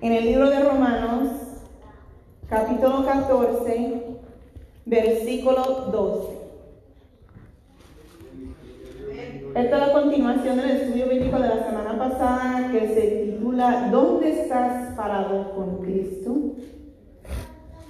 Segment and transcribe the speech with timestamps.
[0.00, 1.28] en el libro de Romanos,
[2.48, 4.02] capítulo 14,
[4.86, 6.38] versículo 12.
[9.54, 14.42] Esta es la continuación del estudio bíblico de la semana pasada que se titula ¿Dónde
[14.42, 16.36] estás parado con Cristo?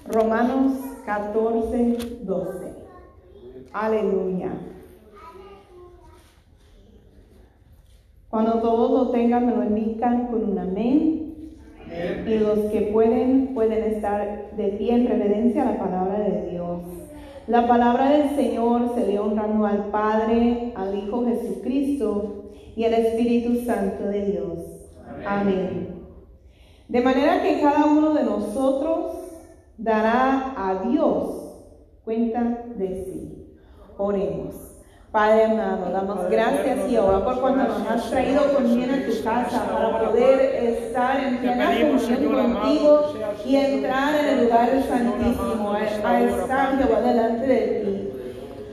[0.06, 2.72] Romanos 14, 12.
[3.72, 4.52] Aleluya.
[8.30, 11.27] Cuando todos lo tengan, me lo indican con un amén.
[12.27, 16.81] Y los que pueden, pueden estar de pie en reverencia a la palabra de Dios.
[17.46, 23.64] La palabra del Señor se le honrando al Padre, al Hijo Jesucristo y al Espíritu
[23.64, 24.59] Santo de Dios.
[25.26, 25.89] Amén.
[26.89, 29.17] De manera que cada uno de nosotros
[29.79, 31.48] dará a Dios
[32.05, 33.56] cuenta de sí.
[33.97, 34.67] Oremos.
[35.11, 39.64] Padre amado, damos gracias ahora por cuanto nos has traído con bien a tu casa
[39.64, 43.14] para poder estar en plena comunión contigo
[43.47, 48.09] y entrar en el lugar santísimo, a, estar Jehová delante de ti.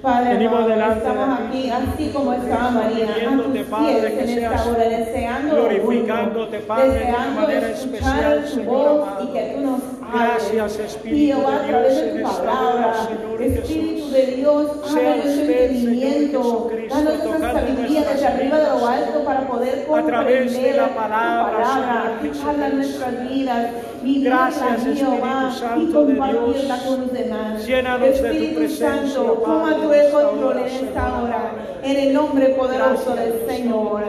[0.01, 5.55] Padre amado, estamos aquí así como estaba María, a tus pies en esta hora, deseando
[5.55, 9.81] glorificándote, Padre, deseando de escuchar tu voz y que tú nos
[10.13, 17.51] Gracias, Espíritu de Dios, en esta hora, Señor Espíritu de Dios, háblanos entendimiento, danos esa
[17.53, 23.71] sabiduría desde arriba de lo alto para poder comprender la palabra, habla nuestras vidas,
[24.05, 26.81] Gracias, Espíritu Santo de Dios.
[26.85, 27.65] Con los demás.
[27.65, 33.15] Llénanos de tu presencia, Santo, toma tu control en esta hora, en el nombre poderoso
[33.15, 34.03] del Señor.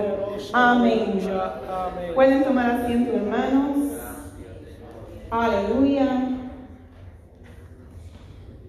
[0.53, 1.20] Amén.
[2.14, 3.95] Pueden tomar asiento, hermanos.
[5.30, 6.28] Aleluya.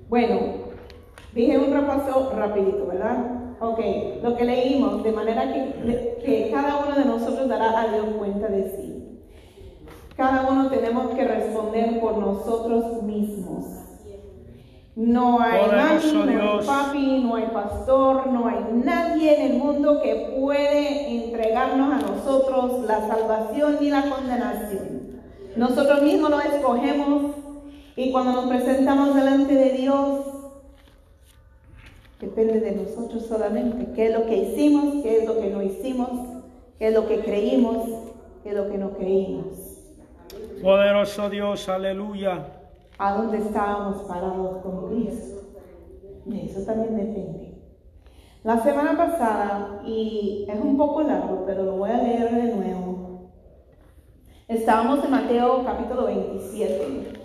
[0.10, 0.40] Bueno,
[1.34, 3.56] dije un repaso rapidito, ¿verdad?
[3.60, 3.80] Ok,
[4.24, 8.48] lo que leímos, de manera que, que cada uno de nosotros dará a Dios cuenta
[8.48, 8.98] de sí.
[10.16, 13.66] Cada uno tenemos que responder por nosotros mismos.
[14.96, 20.02] No hay mami, no hay papi, no hay pastor, no hay nadie en el mundo
[20.02, 24.87] que puede entregarnos a nosotros la salvación ni la condenación.
[25.58, 27.32] Nosotros mismos lo escogemos
[27.96, 30.26] y cuando nos presentamos delante de Dios,
[32.22, 33.92] depende de nosotros solamente.
[33.94, 35.02] ¿Qué es lo que hicimos?
[35.02, 36.10] ¿Qué es lo que no hicimos?
[36.78, 37.90] ¿Qué es lo que creímos?
[38.44, 39.48] ¿Qué es lo que no creímos?
[40.62, 42.46] Poderoso Dios, aleluya.
[43.00, 45.42] ¿A dónde estábamos parados con Cristo?
[46.32, 47.56] Eso también depende.
[48.44, 52.97] La semana pasada, y es un poco largo, pero lo voy a leer de nuevo
[54.48, 57.20] Estábamos en Mateo capítulo 27.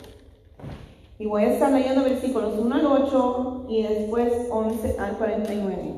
[1.21, 5.95] Y voy a estar leyendo versículos 1 al 8 y después 11 al 49.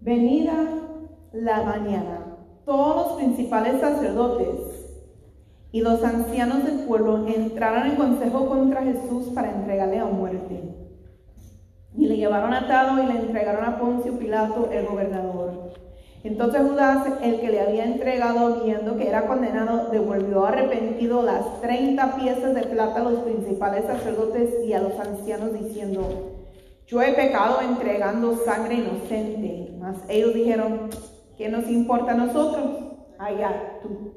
[0.00, 0.52] Venida
[1.32, 4.60] la mañana, todos los principales sacerdotes
[5.72, 10.62] y los ancianos del pueblo entraron en consejo contra Jesús para entregarle a muerte.
[11.96, 15.41] Y le llevaron atado y le entregaron a Poncio Pilato, el gobernador.
[16.24, 22.16] Entonces Judas, el que le había entregado, viendo que era condenado, devolvió arrepentido las 30
[22.16, 26.32] piezas de plata a los principales sacerdotes y a los ancianos, diciendo,
[26.86, 29.74] yo he pecado entregando sangre inocente.
[29.80, 30.90] Mas ellos dijeron,
[31.36, 32.66] ¿qué nos importa a nosotros?
[33.18, 34.12] Allá tú.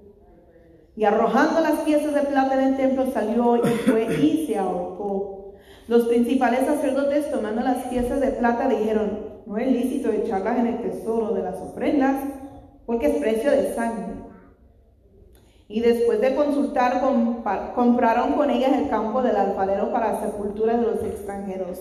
[0.96, 5.54] Y arrojando las piezas de plata del templo salió y fue y se ahorcó.
[5.88, 10.81] Los principales sacerdotes, tomando las piezas de plata, dijeron, no es lícito echarlas en el
[10.81, 12.16] tesoro de las ofrendas,
[12.85, 14.16] porque es precio de sangre.
[15.67, 17.01] Y después de consultar,
[17.73, 21.79] compraron con ellas el campo del alfarero para sepultura de los extranjeros.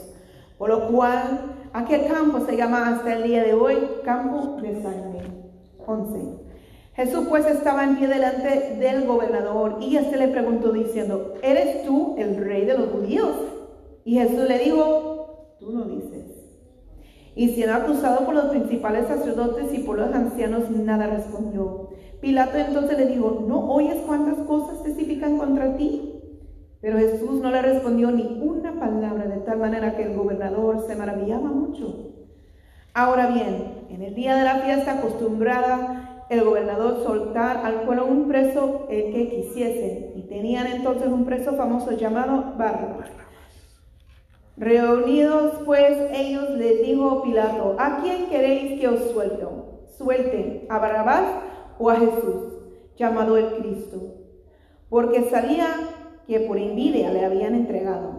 [0.56, 5.20] Por lo cual, aquel campo se llama hasta el día de hoy campo de sangre.
[5.86, 6.44] 11.
[6.94, 12.14] Jesús pues estaba en pie delante del gobernador y éste le preguntó diciendo, ¿eres tú
[12.16, 13.36] el rey de los judíos?
[14.04, 16.33] Y Jesús le dijo, tú lo dices.
[17.36, 21.90] Y siendo acusado por los principales sacerdotes y por los ancianos, nada respondió.
[22.20, 26.20] Pilato entonces le dijo, ¿no oyes cuántas cosas testifican contra ti?
[26.80, 30.94] Pero Jesús no le respondió ni una palabra, de tal manera que el gobernador se
[30.94, 32.12] maravillaba mucho.
[32.92, 38.28] Ahora bien, en el día de la fiesta acostumbrada, el gobernador soltar al pueblo un
[38.28, 43.23] preso el que quisiese, y tenían entonces un preso famoso llamado Barrabás.
[44.56, 49.80] Reunidos pues ellos les dijo Pilato, ¿a quién queréis que os suelto?
[49.98, 51.24] Suelten, ¿a Barrabás
[51.78, 52.54] o a Jesús,
[52.96, 54.14] llamado el Cristo?
[54.88, 55.66] Porque sabía
[56.28, 58.12] que por envidia le habían entregado.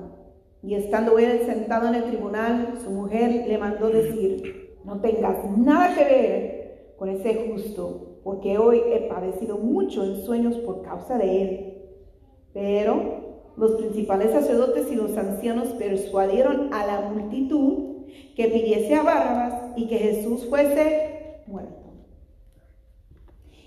[0.61, 5.95] Y estando él sentado en el tribunal, su mujer le mandó decir, no tengas nada
[5.95, 11.41] que ver con ese justo, porque hoy he padecido mucho en sueños por causa de
[11.41, 11.81] él.
[12.53, 18.05] Pero los principales sacerdotes y los ancianos persuadieron a la multitud
[18.35, 21.85] que pidiese a Barrabás y que Jesús fuese muerto.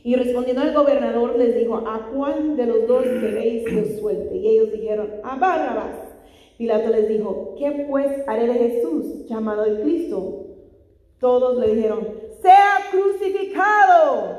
[0.04, 4.36] Y respondiendo el gobernador les dijo, ¿a cuál de los dos queréis que suelte?
[4.36, 5.96] Y ellos dijeron, a Barrabás.
[6.56, 10.46] Pilato les dijo, ¿qué pues haré de Jesús, llamado el Cristo?
[11.20, 12.08] Todos le dijeron,
[12.42, 14.38] sea crucificado.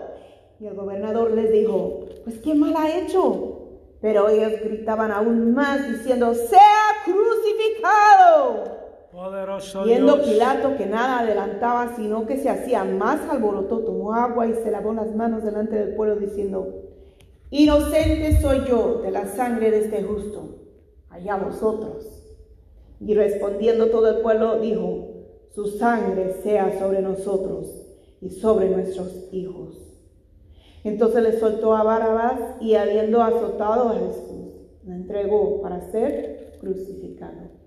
[0.59, 3.58] Y el gobernador les dijo, pues ¿qué mal ha hecho?
[4.01, 8.79] Pero ellos gritaban aún más diciendo, sea crucificado.
[9.11, 10.29] Poderoso Viendo Dios.
[10.29, 14.93] Pilato que nada adelantaba, sino que se hacía más alborotó, tomó agua y se lavó
[14.93, 16.67] las manos delante del pueblo diciendo,
[17.49, 20.59] inocente soy yo de la sangre de este justo,
[21.09, 22.05] allá vosotros.
[23.01, 25.07] Y respondiendo todo el pueblo dijo,
[25.49, 27.67] su sangre sea sobre nosotros
[28.21, 29.88] y sobre nuestros hijos.
[30.83, 34.53] Entonces le soltó a Barabás y habiendo azotado a Jesús,
[34.85, 37.59] le entregó para ser crucificado.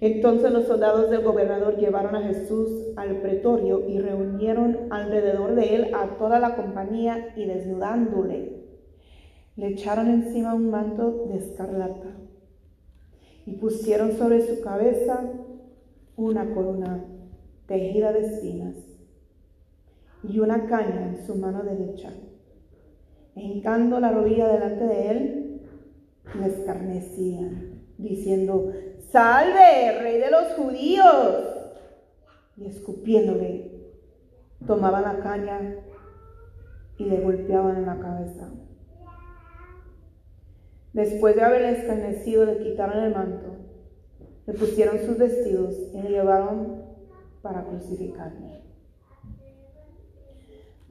[0.00, 5.94] Entonces los soldados del gobernador llevaron a Jesús al pretorio y reunieron alrededor de él
[5.94, 8.64] a toda la compañía y desnudándole,
[9.56, 12.16] le echaron encima un manto de escarlata
[13.46, 15.22] y pusieron sobre su cabeza
[16.16, 17.04] una corona
[17.66, 18.93] tejida de espinas
[20.28, 22.10] y una caña en su mano derecha.
[23.34, 25.60] Hincando la rodilla delante de él,
[26.38, 28.72] le escarnecían, diciendo,
[29.10, 31.44] Salve, rey de los judíos.
[32.56, 33.74] Y escupiéndole,
[34.66, 35.76] tomaban la caña
[36.98, 38.50] y le golpeaban en la cabeza.
[40.92, 43.56] Después de haberle escarnecido, le quitaron el manto,
[44.46, 46.84] le pusieron sus vestidos y le llevaron
[47.42, 48.63] para crucificarle.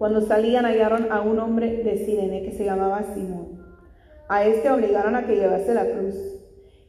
[0.04, 3.64] Cuando salían hallaron a un hombre de Sirene que se llamaba Simón.
[4.28, 6.14] A este obligaron a que llevase la cruz.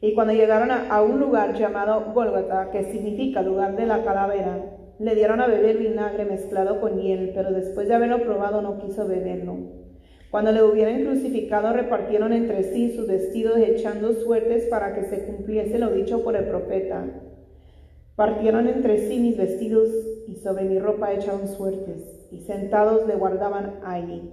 [0.01, 4.65] Y cuando llegaron a, un lugar llamado Gólgota, que significa lugar de la calavera,
[4.99, 9.07] le dieron a beber vinagre mezclado con hiel, pero después de haberlo probado no quiso
[9.07, 9.59] beberlo.
[10.29, 15.79] Cuando le hubieran crucificado, repartieron entre sí sus vestidos, echando suertes para que se cumpliese
[15.79, 17.05] lo dicho por el profeta.
[18.17, 19.87] Partieron entre sí mis vestidos
[20.27, 24.31] y sobre mi ropa echaron suertes, sentados le guardaban allí.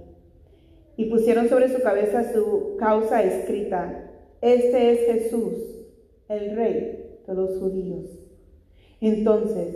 [0.95, 4.11] Y pusieron sobre su cabeza su causa escrita,
[4.41, 5.53] Este es Jesús,
[6.29, 8.05] el rey de los judíos.
[9.01, 9.75] Entonces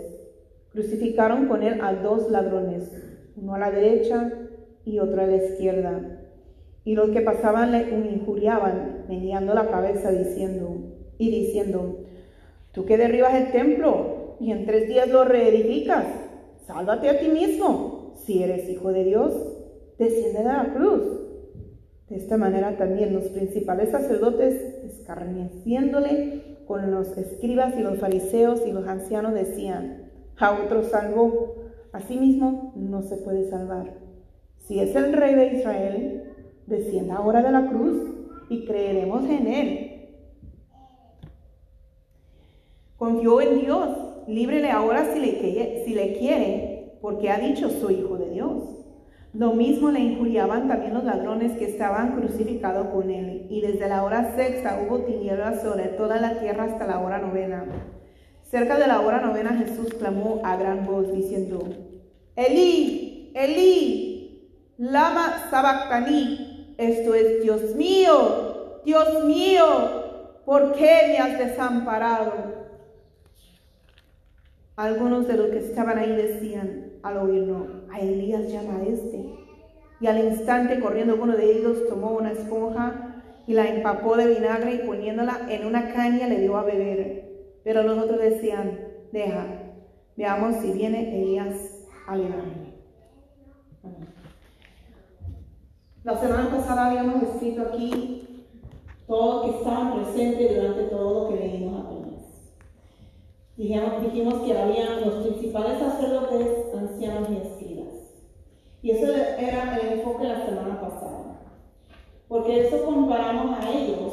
[0.72, 2.90] crucificaron con él a dos ladrones,
[3.36, 4.32] uno a la derecha
[4.84, 6.20] y otro a la izquierda.
[6.84, 10.76] Y los que pasaban le injuriaban, meneando la cabeza diciendo,
[11.18, 12.04] y diciendo,
[12.72, 16.06] tú que derribas el templo y en tres días lo reedificas,
[16.66, 17.87] sálvate a ti mismo.
[18.24, 19.32] Si eres hijo de Dios,
[19.98, 21.02] desciende de la cruz.
[22.08, 24.54] De esta manera también los principales sacerdotes,
[24.84, 31.56] escarneciéndole con los escribas y los fariseos y los ancianos, decían, a otro salvo,
[31.92, 33.94] a sí mismo no se puede salvar.
[34.66, 36.32] Si es el rey de Israel,
[36.66, 37.96] descienda ahora de la cruz
[38.48, 39.88] y creeremos en él.
[42.96, 43.88] Confió en Dios,
[44.26, 46.67] líbrele ahora si le, si le quiere,
[47.00, 48.78] porque ha dicho soy hijo de Dios.
[49.34, 54.02] Lo mismo le injuriaban también los ladrones que estaban crucificados con él, y desde la
[54.02, 57.64] hora sexta hubo tinieblas sobre toda la tierra hasta la hora novena.
[58.42, 61.60] Cerca de la hora novena Jesús clamó a gran voz diciendo,
[62.34, 69.66] Elí, Elí, lama sabactani, esto es Dios mío, Dios mío,
[70.46, 72.32] ¿por qué me has desamparado?
[74.76, 79.34] Algunos de los que estaban ahí decían al oírlo, a Elías llama a este.
[80.00, 84.74] Y al instante, corriendo uno de ellos, tomó una esponja y la empapó de vinagre
[84.74, 87.28] y poniéndola en una caña le dio a beber.
[87.64, 88.78] Pero los otros decían,
[89.10, 89.46] deja,
[90.16, 92.68] veamos si viene Elías a librarle.
[96.04, 98.46] La semana pasada habíamos escrito aquí
[99.06, 101.87] todo que estaba presente durante todo lo que leímos.
[103.58, 108.14] Dijimos, dijimos que habían los principales sacerdotes, ancianos y escribas.
[108.82, 111.40] Y eso era el enfoque la semana pasada.
[112.28, 114.12] Porque eso comparamos a ellos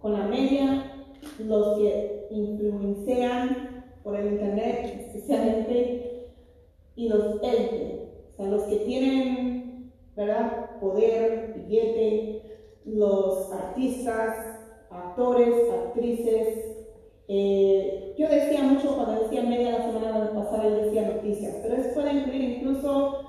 [0.00, 1.06] con la media,
[1.38, 6.32] los que influencian por el Internet especialmente,
[6.96, 8.00] y los élites,
[8.32, 12.42] o sea, los que tienen, ¿verdad?, poder, billete,
[12.84, 14.58] los artistas,
[14.90, 16.71] actores, actrices,
[17.34, 21.94] eh, yo decía mucho cuando decía media la semana pasada, yo decía noticias, pero eso
[21.94, 23.20] puede incluir incluso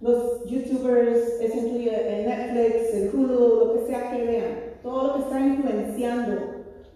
[0.00, 5.14] los youtubers, eso incluye el Netflix, el Hulu, lo que sea que vean, todo lo
[5.14, 6.40] que está influenciando,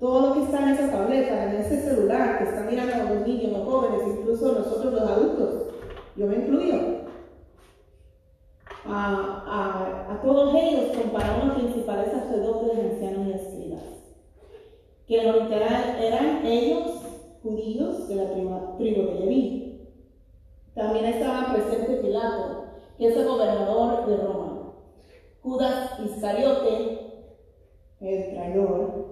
[0.01, 3.27] todo lo que está en esa tableta, en ese celular, que está mirando a los
[3.29, 5.67] niños, los jóvenes, incluso nosotros los adultos,
[6.17, 6.97] yo me incluyo.
[8.89, 13.56] A, a, todos ellos compararon los principales sacerdotes, ancianos y escribas,
[15.07, 17.03] que lo literal eran ellos
[17.43, 18.31] judíos de la
[18.77, 19.89] tribu de Leví.
[20.75, 22.65] También estaba presente Pilato,
[22.99, 24.73] que es el gobernador de Roma.
[25.43, 27.23] Judas Iscariote,
[28.01, 29.07] el traidor.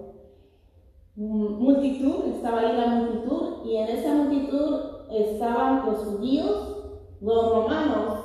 [1.15, 6.85] Multitud, estaba ahí la multitud, y en esa multitud estaban los judíos,
[7.21, 8.19] los romanos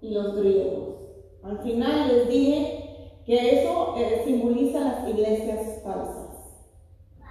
[0.00, 0.94] y los griegos.
[1.42, 6.17] Al final les dije que eso eh, simboliza las iglesias falsas.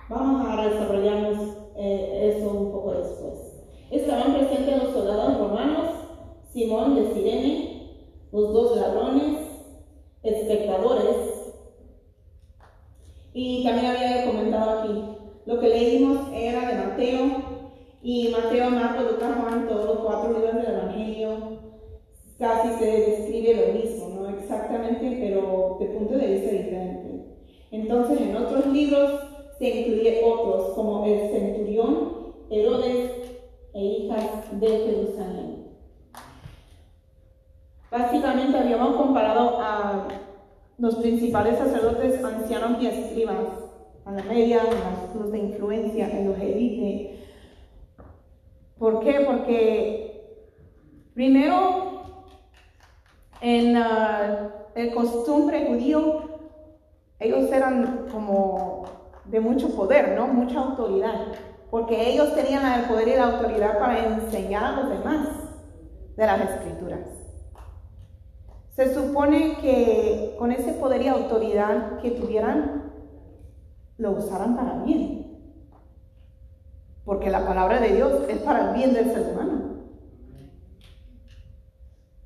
[0.10, 3.58] Vamos a desarrollarnos eh, eso un poco después.
[3.92, 5.90] Estaban presentes los soldados romanos,
[6.54, 7.92] Simón de Sirene,
[8.32, 9.42] los dos ladrones,
[10.24, 11.54] espectadores.
[13.34, 15.04] Y también había comentado aquí,
[15.46, 17.58] lo que leímos era de Mateo,
[18.02, 21.30] y Mateo, Marcos, Lucas, Juan, todos los cuatro libros del Evangelio,
[22.40, 27.26] casi se describe lo mismo, no exactamente, pero de punto de vista diferente.
[27.72, 29.27] Entonces, en otros libros
[29.58, 33.12] se incluye otros, como el centurión, Herodes
[33.74, 35.68] e hijas de Jerusalén.
[37.90, 40.08] Básicamente habíamos comparado a
[40.78, 43.46] los principales sacerdotes ancianos y escribas,
[44.06, 44.62] a la media,
[45.18, 47.20] los de influencia, en los élites.
[48.78, 49.22] ¿Por qué?
[49.26, 50.08] Porque
[51.14, 52.04] primero,
[53.42, 56.22] en uh, el costumbre judío,
[57.20, 58.77] ellos eran como
[59.30, 60.28] de mucho poder, ¿no?
[60.28, 61.34] Mucha autoridad,
[61.70, 65.28] porque ellos tenían el poder y la autoridad para enseñar a los demás
[66.16, 67.00] de las escrituras.
[68.76, 72.94] Se supone que con ese poder y autoridad que tuvieran,
[73.98, 75.40] lo usaran para bien,
[77.04, 79.78] porque la palabra de Dios es para el bien del ser humano.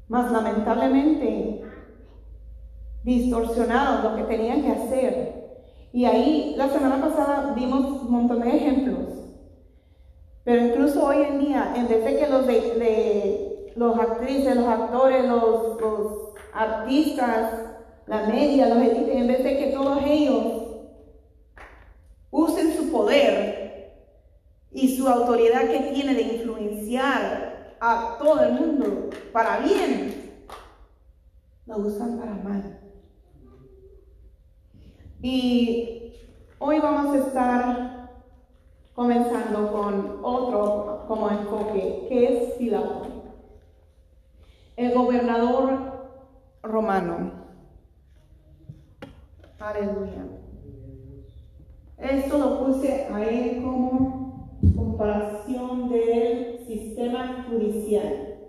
[0.10, 1.64] Más lamentablemente,
[3.04, 5.41] distorsionaron lo que tenían que hacer
[5.94, 9.10] y ahí la semana pasada vimos un montón de ejemplos.
[10.44, 15.26] Pero incluso hoy en día, en vez de que los, de, los actrices, los actores,
[15.26, 17.54] los, artistas,
[18.08, 20.62] la media, los en vez de que todos ellos
[22.32, 23.94] usen su poder
[24.72, 30.34] y su autoridad que tiene de influenciar a todo el mundo para bien,
[31.66, 32.81] lo usan para mal.
[35.24, 36.14] Y
[36.58, 38.10] hoy vamos a estar
[38.96, 43.06] comenzando con otro como enfoque, que es Pilato,
[44.78, 46.10] el gobernador
[46.64, 47.34] romano.
[49.60, 50.26] Aleluya.
[52.00, 58.40] Esto lo puse a él como comparación del sistema judicial.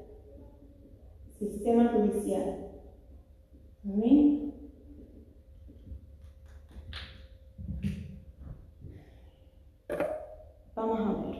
[1.38, 2.70] Sistema judicial.
[3.84, 4.51] Amén.
[10.82, 11.36] Vamos a ver.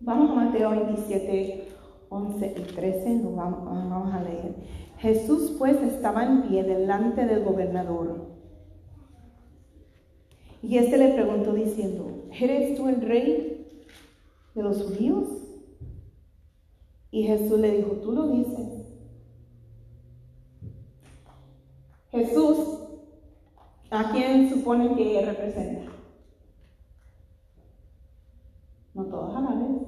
[0.00, 1.68] Vamos a Mateo 27,
[2.10, 4.56] 11 y 13, nos vamos, vamos a leer.
[4.98, 8.26] Jesús pues estaba en pie delante del gobernador.
[10.60, 13.66] Y éste le preguntó diciendo, ¿eres tú el rey
[14.54, 15.28] de los judíos?
[17.10, 18.84] Y Jesús le dijo, tú lo dices.
[22.10, 22.80] Jesús,
[23.90, 25.89] ¿a quién supone que representa?
[29.00, 29.82] No todos a la vez.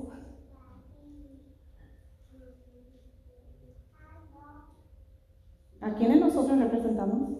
[5.83, 7.31] ¿A quiénes nosotros representamos?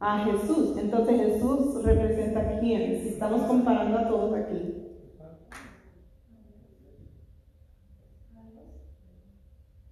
[0.00, 0.78] A Jesús.
[0.78, 2.98] Entonces Jesús representa a quién?
[3.02, 4.88] Si estamos comparando a todos aquí.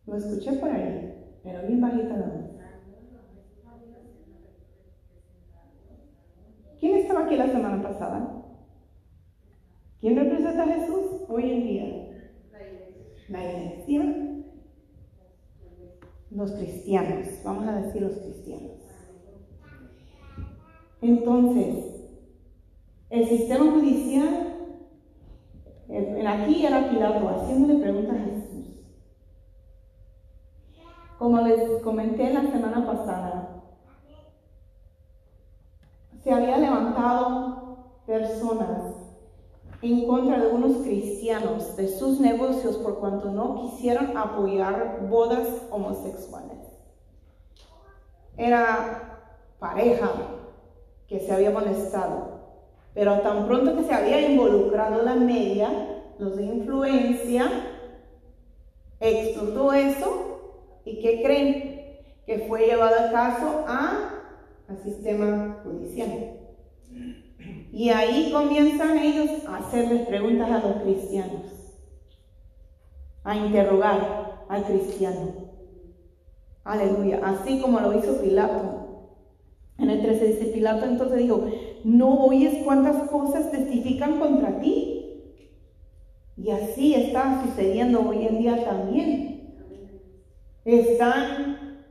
[0.07, 2.50] Lo escuché por ahí, pero bien bajita la voz.
[6.81, 8.39] ¿Quién estaba aquí la semana pasada?
[10.00, 12.23] ¿Quién representa a Jesús hoy en día?
[13.28, 14.16] La iglesia.
[16.30, 18.78] Los cristianos, vamos a decir los cristianos.
[21.02, 22.09] Entonces,
[23.11, 24.57] el sistema judicial,
[25.88, 28.66] en aquí era Pilato haciéndole preguntas a Jesús.
[31.19, 33.64] Como les comenté la semana pasada,
[36.23, 39.00] se había levantado personas
[39.82, 46.58] en contra de unos cristianos de sus negocios por cuanto no quisieron apoyar bodas homosexuales.
[48.37, 49.20] Era
[49.58, 50.10] pareja
[51.06, 52.40] que se había molestado,
[52.94, 57.50] pero tan pronto que se había involucrado la media, los de influencia,
[59.00, 62.00] explotó eso y ¿qué creen?
[62.26, 64.22] Que fue llevado a caso a,
[64.68, 66.39] al sistema judicial.
[67.73, 71.43] Y ahí comienzan ellos a hacerles preguntas a los cristianos,
[73.23, 75.50] a interrogar al cristiano.
[76.65, 77.21] Aleluya.
[77.23, 78.87] Así como lo hizo Pilato.
[79.79, 81.47] En el 13 dice Pilato entonces dijo,
[81.85, 84.97] ¿no oyes cuántas cosas testifican contra ti?
[86.37, 89.55] Y así está sucediendo hoy en día también.
[90.65, 91.85] Están,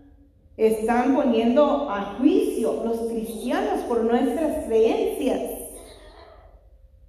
[0.57, 5.58] están poniendo a juicio los cristianos por nuestras creencias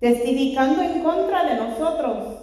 [0.01, 2.39] testificando en contra de nosotros,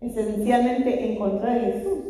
[0.00, 2.04] esencialmente en contra de Jesús.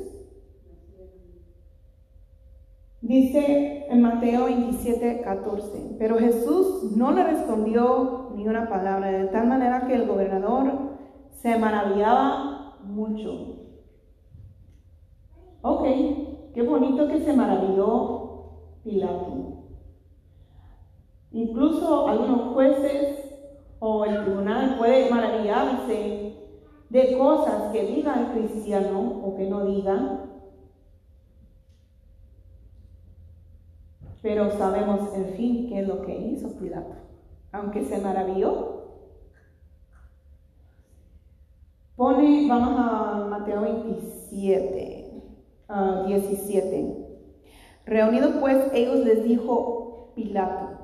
[3.03, 9.47] Dice en Mateo 27, 14, pero Jesús no le respondió ni una palabra, de tal
[9.47, 10.97] manera que el gobernador
[11.31, 13.57] se maravillaba mucho.
[15.63, 15.85] Ok,
[16.55, 19.65] qué bonito que se maravilló Pilato.
[21.33, 23.26] Incluso algunos jueces
[23.79, 26.35] o el tribunal puede maravillarse
[26.89, 30.27] de cosas que diga el cristiano o que no diga,
[34.23, 36.97] pero sabemos en fin qué es lo que hizo Pilato,
[37.53, 38.77] aunque se maravilló.
[41.97, 45.23] Pone, vamos a Mateo 27,
[46.07, 47.07] 17.
[47.87, 50.76] Reunidos pues, ellos les dijo Pilato,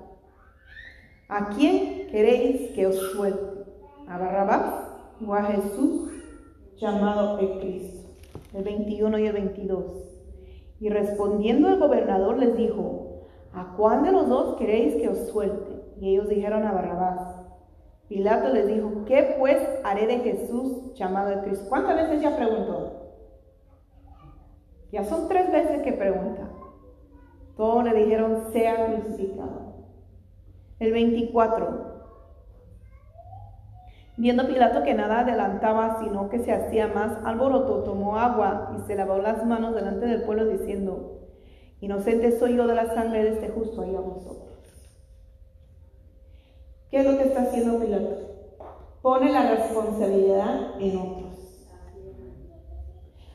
[1.34, 3.64] ¿A quién queréis que os suelte?
[4.06, 4.92] ¿A Barrabás
[5.26, 6.10] o a Jesús
[6.76, 8.10] llamado el Cristo?
[8.52, 9.84] El 21 y el 22.
[10.78, 15.72] Y respondiendo el gobernador les dijo, ¿a cuál de los dos queréis que os suelte?
[16.02, 17.46] Y ellos dijeron a Barrabás.
[18.08, 21.64] Pilato les dijo, ¿qué pues haré de Jesús llamado el Cristo?
[21.70, 22.92] ¿Cuántas veces ya preguntó?
[24.92, 26.50] Ya son tres veces que pregunta.
[27.56, 29.61] Todos le dijeron, sea crucificado.
[30.82, 31.92] El 24.
[34.16, 38.96] Viendo Pilato que nada adelantaba, sino que se hacía más alboroto, tomó agua y se
[38.96, 41.20] lavó las manos delante del pueblo diciendo,
[41.80, 44.58] inocente soy yo de la sangre de este justo, y a vosotros.
[46.90, 48.16] ¿Qué es lo que está haciendo Pilato?
[49.02, 51.68] Pone la responsabilidad en otros.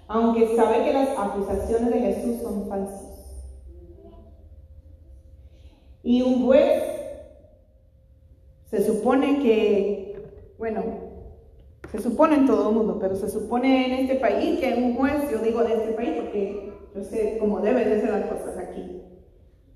[0.10, 3.08] Aunque sabe que las acusaciones de Jesús son falsas.
[6.04, 6.97] Y un juez
[8.70, 10.22] se supone que,
[10.58, 10.84] bueno,
[11.92, 15.32] se supone en todo el mundo, pero se supone en este país que un juez,
[15.32, 19.02] yo digo de este país porque yo sé cómo deben de ser las cosas aquí,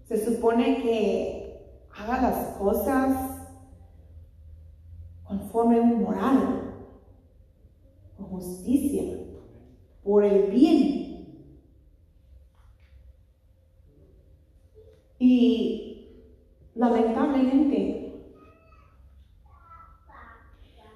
[0.03, 3.31] se supone que haga las cosas
[5.23, 6.73] conforme a un moral,
[8.17, 9.03] con justicia,
[10.03, 11.01] por el bien.
[15.17, 16.27] Y
[16.75, 18.00] lamentablemente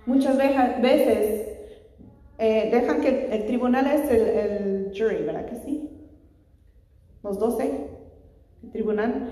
[0.05, 1.45] muchas veces
[2.37, 5.89] eh, dejan que el, tribunal es el, jury, ¿verdad que sí?
[7.23, 7.89] Los doce,
[8.63, 9.31] el tribunal.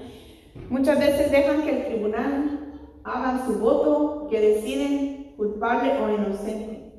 [0.70, 2.60] Muchas veces dejan que el tribunal
[3.04, 6.94] haga su voto, que deciden culpable o inocente.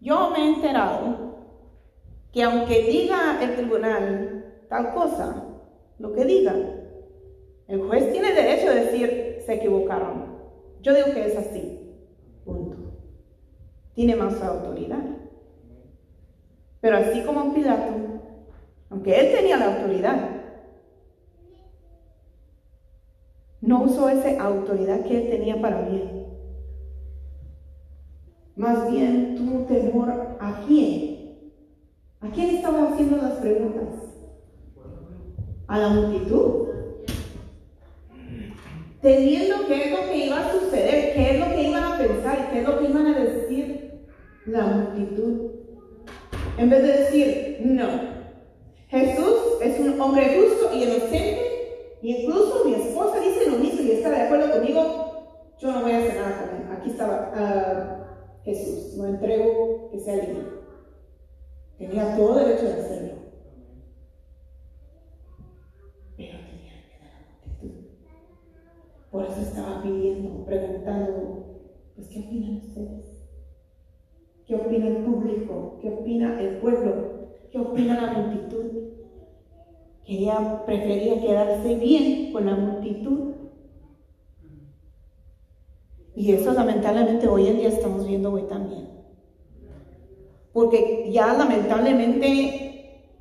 [0.00, 1.26] Yo me he enterado
[2.32, 5.44] que aunque diga el tribunal tal cosa,
[5.98, 6.54] lo que diga,
[7.68, 10.35] el juez tiene derecho a decir se equivocaron.
[10.86, 11.80] Yo digo que es así.
[12.44, 12.76] Punto.
[13.94, 15.02] Tiene más autoridad.
[16.80, 17.92] Pero así como Pilato,
[18.90, 20.30] aunque él tenía la autoridad,
[23.60, 26.28] no usó esa autoridad que él tenía para bien.
[28.54, 31.50] Más bien tuvo temor a quién.
[32.20, 33.88] ¿A quién estaba haciendo las preguntas?
[35.66, 36.75] ¿A la multitud?
[39.06, 42.50] Teniendo qué es lo que iba a suceder, qué es lo que iban a pensar,
[42.50, 44.04] qué es lo que iban a decir
[44.46, 45.52] la multitud.
[46.58, 47.86] En vez de decir, no,
[48.88, 53.92] Jesús es un hombre justo y inocente, y incluso mi esposa dice lo mismo y
[53.92, 56.76] está de acuerdo conmigo, yo no voy a hacer nada con él.
[56.76, 60.46] Aquí estaba uh, Jesús, lo entrego que sea libre.
[61.78, 63.16] Tenía todo derecho de hacerlo.
[69.16, 71.60] Por eso estaba pidiendo, preguntando,
[71.94, 73.16] Pues, ¿qué opinan ustedes?
[74.46, 75.78] ¿Qué opina el público?
[75.82, 76.92] ¿Qué opina el pueblo?
[77.50, 78.64] ¿Qué opina la multitud?
[80.04, 83.34] Que ella prefería quedarse bien con la multitud.
[86.14, 88.88] Y eso lamentablemente hoy en día estamos viendo hoy también.
[90.52, 92.66] Porque ya lamentablemente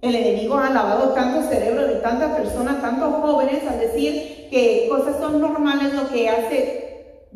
[0.01, 5.17] el enemigo ha lavado tanto cerebro de tantas personas, tantos jóvenes, al decir que cosas
[5.17, 6.84] son normales, lo que hace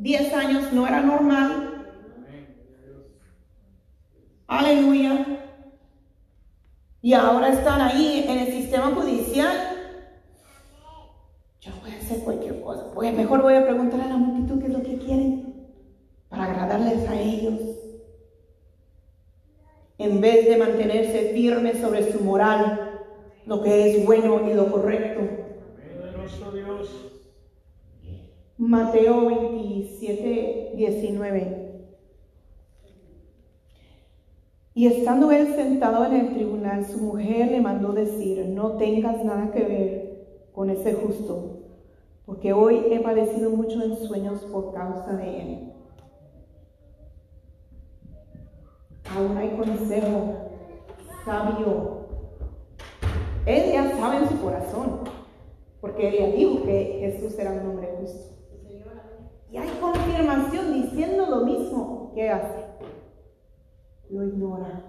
[0.01, 1.69] 10 años no era normal,
[4.49, 5.25] Aleluya.
[7.03, 9.55] Y ahora están ahí en el sistema judicial.
[11.61, 12.91] Yo voy a hacer cualquier cosa.
[12.95, 15.67] Pues mejor voy a preguntar a la multitud qué es lo que quieren
[16.29, 17.59] para agradarles a ellos.
[19.99, 23.01] En vez de mantenerse firmes sobre su moral,
[23.45, 25.38] lo que es bueno y lo correcto.
[28.59, 31.81] Mateo 27, 19.
[34.73, 39.49] Y estando él sentado en el tribunal, su mujer le mandó decir, no tengas nada
[39.51, 41.61] que ver con ese justo,
[42.25, 45.73] porque hoy he padecido mucho en sueños por causa de él.
[49.15, 50.33] Aún hay consejo
[51.23, 52.07] sabio.
[53.45, 54.99] Él ya sabe en su corazón,
[55.79, 58.28] porque él ya dijo que Jesús era un hombre justo.
[59.51, 62.65] Y hay confirmación diciendo lo mismo que hace
[64.09, 64.83] lo ignora.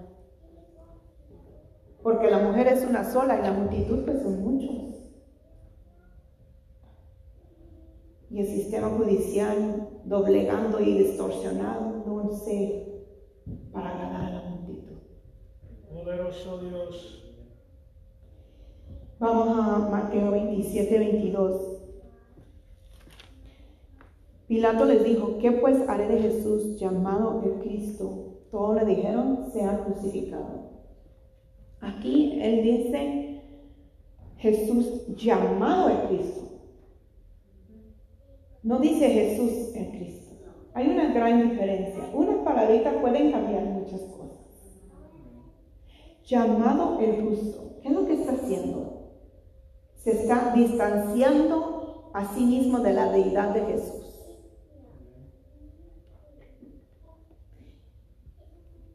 [2.02, 5.10] Porque la mujer es una sola y la multitud pues son muchos.
[8.30, 12.00] Y el sistema judicial doblegando y distorsionando
[12.32, 13.04] sé
[13.72, 14.98] para agradar a la multitud.
[15.88, 17.16] Poderoso Dios.
[19.18, 21.79] Vamos a Mateo 27, 22.
[24.50, 28.48] Pilato les dijo, ¿qué pues haré de Jesús llamado el Cristo?
[28.50, 30.70] Todos le dijeron, sea crucificado.
[31.80, 33.42] Aquí él dice,
[34.38, 36.40] Jesús llamado el Cristo.
[38.64, 40.34] No dice Jesús el Cristo.
[40.74, 42.10] Hay una gran diferencia.
[42.12, 44.80] Unas palabritas pueden cambiar muchas cosas.
[46.24, 47.78] Llamado el justo.
[47.82, 49.12] ¿Qué es lo que está haciendo?
[49.94, 54.09] Se está distanciando a sí mismo de la deidad de Jesús.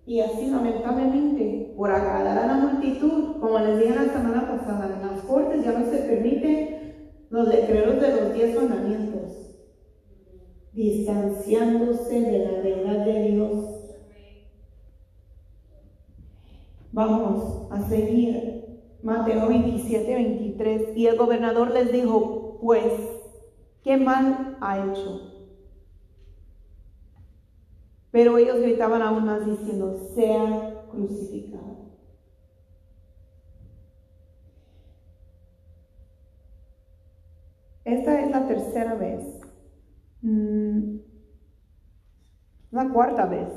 [0.05, 5.07] Y así lamentablemente, por agradar a la multitud, como les dije la semana pasada, en
[5.07, 6.75] las cortes ya no se permiten
[7.29, 9.55] los letreros de los diez mandamientos,
[10.73, 13.75] distanciándose de la verdad de Dios.
[16.91, 18.55] Vamos a seguir
[19.01, 20.97] Mateo 27, 23.
[20.97, 22.85] Y el gobernador les dijo, pues,
[23.83, 25.34] ¿qué mal ha hecho?
[28.15, 31.91] Pero ellos gritaban aún más diciendo, sea crucificado.
[37.83, 39.41] Esta es la tercera vez.
[40.21, 40.99] Mm,
[42.71, 43.49] la cuarta vez.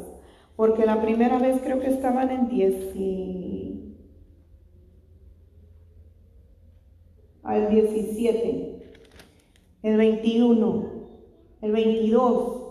[0.57, 3.97] Porque la primera vez creo que estaban en 10 y...
[7.45, 8.93] al 17,
[9.85, 10.93] el 21,
[11.63, 12.68] el 22,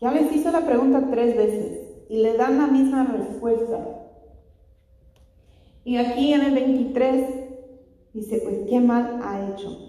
[0.00, 3.84] ya les hizo la pregunta tres veces y le dan la misma respuesta.
[5.84, 7.28] Y aquí en el 23
[8.12, 9.88] dice, pues, ¿qué mal ha hecho?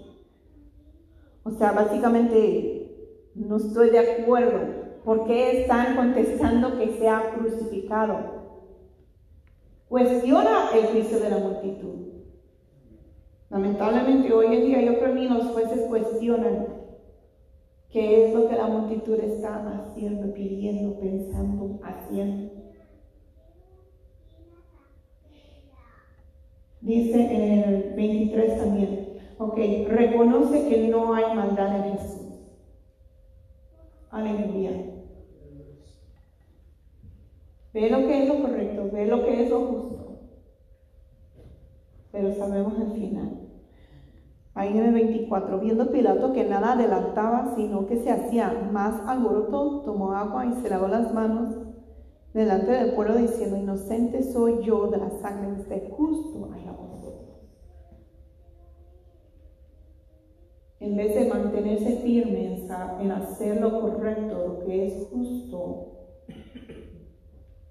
[1.42, 4.80] O sea, básicamente no estoy de acuerdo.
[5.04, 8.40] ¿Por qué están contestando que sea crucificado?
[9.88, 12.10] Cuestiona el juicio de la multitud.
[13.48, 16.79] Lamentablemente hoy en día yo creo que los jueces cuestionan
[17.90, 22.52] ¿Qué es lo que la multitud está haciendo, pidiendo, pensando, haciendo?
[26.80, 32.20] Dice en el 23 también, ok, reconoce que no hay maldad en Jesús.
[34.10, 34.70] Aleluya.
[37.72, 40.18] Ve lo que es lo correcto, ve lo que es lo justo.
[42.12, 43.39] Pero sabemos el final.
[44.54, 49.82] Ahí en el 24, viendo Pilato que nada adelantaba, sino que se hacía más alboroto,
[49.82, 51.56] tomó agua y se lavó las manos
[52.34, 57.30] delante del pueblo diciendo, inocente soy yo de la sangre de este justo vosotros.
[60.80, 62.66] En vez de mantenerse firme
[63.00, 65.92] en hacer lo correcto, lo que es justo,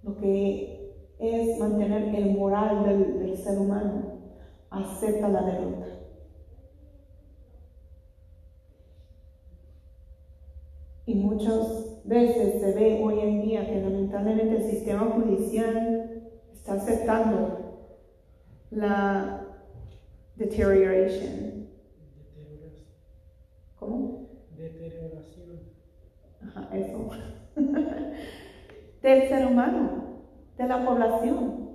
[0.03, 4.19] lo que es mantener el moral del ser humano,
[4.69, 5.98] acepta la derrota.
[11.19, 17.89] Y muchos veces se ve hoy en día que lamentablemente el sistema judicial está aceptando
[18.71, 19.45] la
[20.37, 21.67] deterioration.
[23.77, 24.29] ¿Cómo?
[24.55, 25.59] Deterioración.
[26.41, 27.09] Ajá, eso.
[29.01, 30.21] Del ser humano,
[30.57, 31.69] de la población.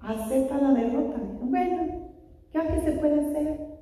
[0.00, 1.18] Acepta la derrota.
[1.40, 2.12] Bueno,
[2.52, 3.77] ¿qué que se puede hacer?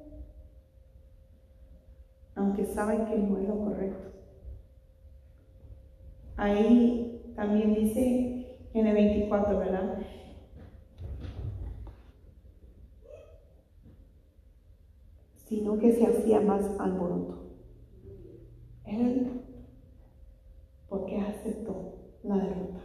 [2.36, 4.12] Aunque saben que no es lo correcto.
[6.36, 9.98] Ahí también dice en el 24, ¿verdad?
[15.46, 17.46] Sino que se hacía más alboroto.
[18.84, 19.42] Él,
[20.88, 22.80] ¿por qué aceptó la derrota?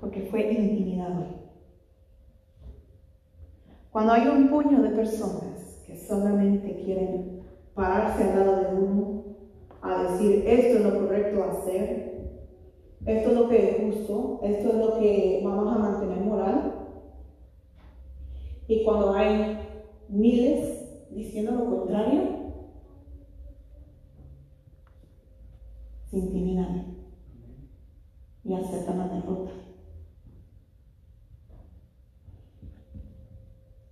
[0.00, 1.24] Porque fue intimidado.
[3.92, 7.37] Cuando hay un puño de personas que solamente quieren
[7.78, 9.24] pararse al lado de uno
[9.80, 12.42] a decir esto es lo correcto hacer,
[13.06, 16.74] esto es lo que es justo, esto es lo que vamos a mantener moral.
[18.66, 19.60] Y cuando hay
[20.08, 22.20] miles diciendo lo contrario,
[26.10, 26.96] se intimidan
[28.42, 29.52] y aceptan la derrota.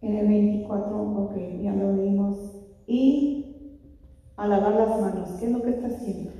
[0.01, 2.53] En el 24, ok, ya lo leímos.
[2.89, 3.46] Y
[4.37, 6.33] a lavar las manos, ¿qué es lo que está haciendo?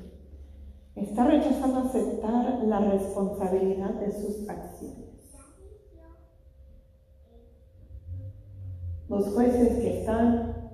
[0.95, 5.07] Está rechazando aceptar la responsabilidad de sus acciones.
[9.09, 10.71] Los jueces que están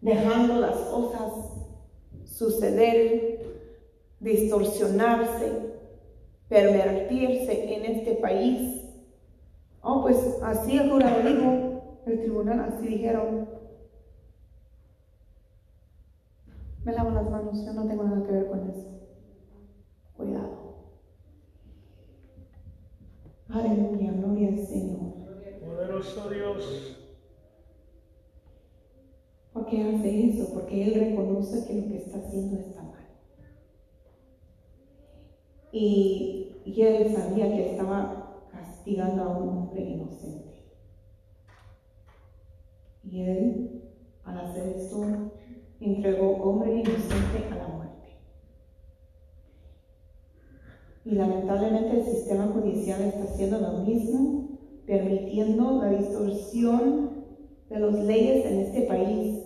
[0.00, 1.52] dejando las cosas
[2.24, 3.40] suceder,
[4.20, 5.72] distorsionarse,
[6.48, 8.82] pervertirse en este país.
[9.82, 13.61] Oh, pues así el jurado dijo, el tribunal así dijeron.
[16.84, 18.88] Me lavo las manos, yo no tengo nada que ver con eso.
[20.16, 20.62] Cuidado.
[23.48, 25.12] Aleluya, gloria al Señor.
[25.60, 26.98] Poderoso Dios.
[29.52, 30.54] ¿Por qué hace eso?
[30.54, 33.06] Porque Él reconoce que lo que está haciendo está mal.
[35.70, 40.64] Y, y Él sabía que estaba castigando a un hombre inocente.
[43.04, 43.82] Y Él,
[44.24, 45.32] al hacer esto,
[45.82, 48.18] entregó hombre inocente a la muerte.
[51.04, 57.24] Y lamentablemente el sistema judicial está haciendo lo mismo, permitiendo la distorsión
[57.68, 59.42] de las leyes en este país.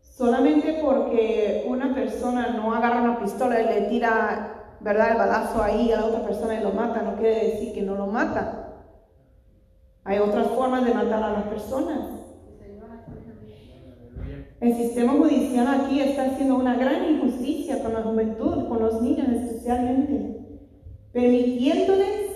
[0.00, 5.92] Solamente porque una persona no agarra una pistola y le tira, ¿verdad?, el balazo ahí
[5.92, 8.84] a la otra persona y lo mata, no quiere decir que no lo mata.
[10.04, 12.17] Hay otras formas de matar a las personas.
[14.60, 19.28] El sistema judicial aquí está haciendo una gran injusticia con la juventud, con los niños
[19.28, 20.40] especialmente,
[21.12, 22.28] permitiéndoles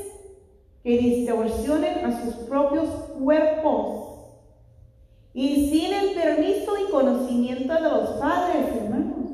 [0.84, 4.12] que distorsionen a sus propios cuerpos
[5.34, 9.30] y sin el permiso y conocimiento de los padres, hermanos.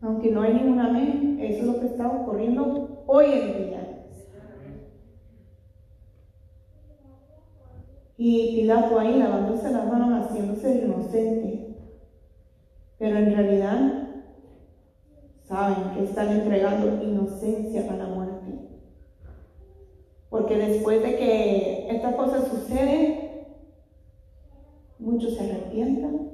[0.00, 3.85] Aunque no hay ningún amén, eso es lo que está ocurriendo hoy en día.
[8.16, 11.76] Y Pilato ahí lavándose las manos, haciéndose inocente.
[12.98, 14.08] Pero en realidad
[15.44, 18.36] saben que están entregando inocencia a la muerte.
[20.30, 23.46] Porque después de que esta cosa sucede,
[24.98, 26.30] muchos se arrepientan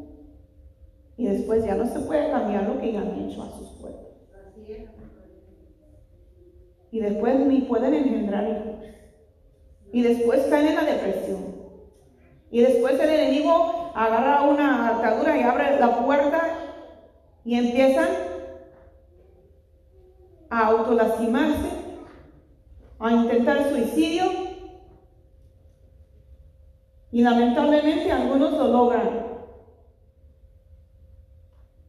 [1.16, 4.12] y después ya no se puede cambiar lo que ya han hecho a sus cuerpos.
[6.90, 8.84] Y después ni pueden engendrar hijos.
[9.92, 11.51] Y después caen en la depresión.
[12.52, 16.58] Y después el enemigo agarra una atadura y abre la puerta
[17.46, 18.08] y empiezan
[20.50, 21.70] a autolastimarse,
[22.98, 24.24] a intentar suicidio.
[27.10, 29.26] Y lamentablemente algunos lo logran.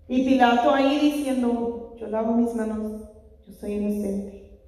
[0.07, 3.01] Y Pilato ahí diciendo, yo lavo mis manos,
[3.45, 4.61] yo soy inocente.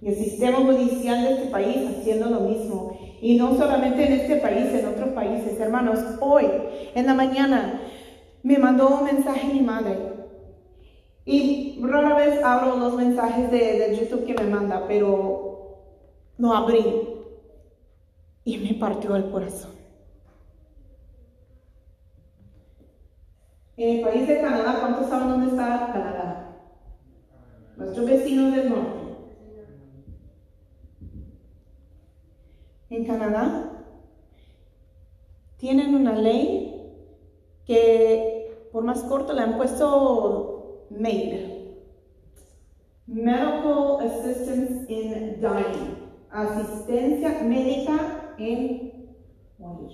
[0.00, 2.96] Y el sistema judicial de este país haciendo lo mismo.
[3.24, 5.58] Y no solamente en este país, en otros países.
[5.58, 6.44] Hermanos, hoy,
[6.94, 7.80] en la mañana,
[8.42, 9.96] me mandó un mensaje mi madre.
[11.24, 15.86] Y rara vez abro los mensajes de, YouTube que me manda, pero
[16.36, 16.84] lo abrí.
[18.44, 19.72] Y me partió el corazón.
[23.78, 26.58] En el país de Canadá, ¿cuántos saben dónde está Canadá?
[27.78, 29.03] Nuestros vecinos del norte.
[32.90, 33.70] En Canadá
[35.56, 36.92] tienen una ley
[37.64, 41.54] que por más corto le han puesto MAID.
[43.06, 46.04] Medical Assistance in Dying.
[46.30, 49.16] Asistencia médica en
[49.58, 49.92] morir.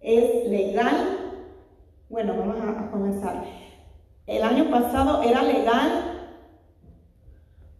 [0.00, 1.40] Es legal.
[2.08, 3.44] Bueno, vamos a, a comenzar.
[4.26, 6.13] El año pasado era legal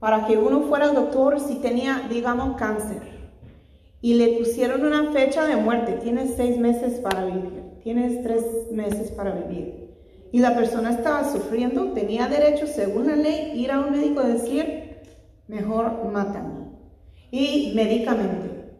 [0.04, 3.00] para que uno fuera al doctor si tenía, digamos, cáncer.
[4.02, 5.94] Y le pusieron una fecha de muerte.
[5.94, 7.62] Tienes seis meses para vivir.
[7.82, 9.94] Tienes tres meses para vivir.
[10.30, 14.32] Y la persona estaba sufriendo, tenía derecho, según la ley, ir a un médico y
[14.32, 14.98] decir,
[15.48, 16.66] mejor mátame.
[17.30, 18.74] Y médicamente.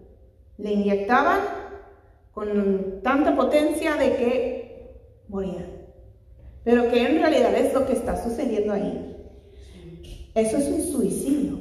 [0.58, 1.40] Le inyectaban
[2.32, 5.64] con tanta potencia de que moría.
[6.64, 9.13] Pero que en realidad es lo que está sucediendo ahí.
[10.34, 11.58] Eso es un suicidio.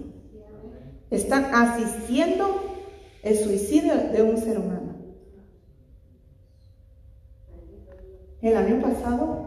[1.12, 2.46] Están asistiendo
[3.22, 4.96] el suicidio de un ser humano.
[8.42, 9.44] El año pasado,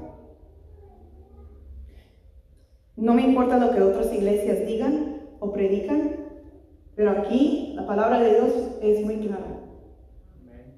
[2.97, 6.17] no me importa lo que otras iglesias digan o predican,
[6.95, 9.61] pero aquí la palabra de Dios es muy clara.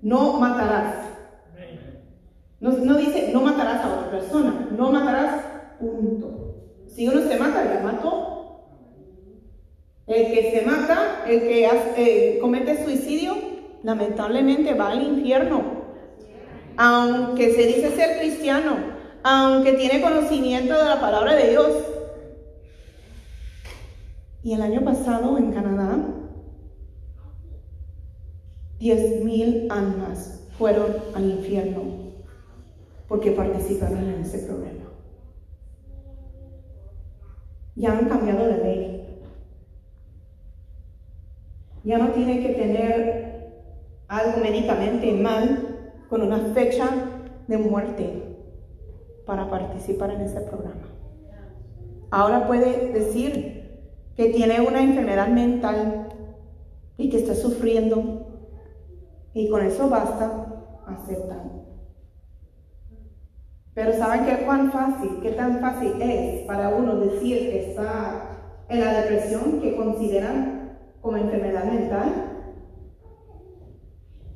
[0.02, 1.08] No matarás.
[2.60, 5.44] No, dice no matarás a otra persona, no matarás,
[5.78, 6.56] punto.
[6.88, 8.37] Si uno se mata, ya mató,
[10.08, 13.36] el que se mata, el que eh, comete suicidio,
[13.82, 15.62] lamentablemente va al infierno.
[16.78, 18.76] Aunque se dice ser cristiano,
[19.22, 21.72] aunque tiene conocimiento de la palabra de Dios.
[24.42, 25.98] Y el año pasado en Canadá,
[28.80, 31.82] 10.000 almas fueron al infierno
[33.08, 34.84] porque participaron en ese problema.
[37.74, 38.97] Ya han cambiado la ley
[41.88, 43.64] ya no tiene que tener
[44.08, 46.86] algo médicamente mal con una fecha
[47.46, 48.36] de muerte
[49.24, 50.82] para participar en ese programa.
[52.10, 53.80] Ahora puede decir
[54.16, 56.08] que tiene una enfermedad mental
[56.98, 58.36] y que está sufriendo
[59.32, 61.42] y con eso basta aceptar.
[63.72, 68.80] Pero ¿saben qué cuán fácil, qué tan fácil es para uno decir que está en
[68.80, 70.57] la depresión que consideran
[71.00, 72.28] como enfermedad mental?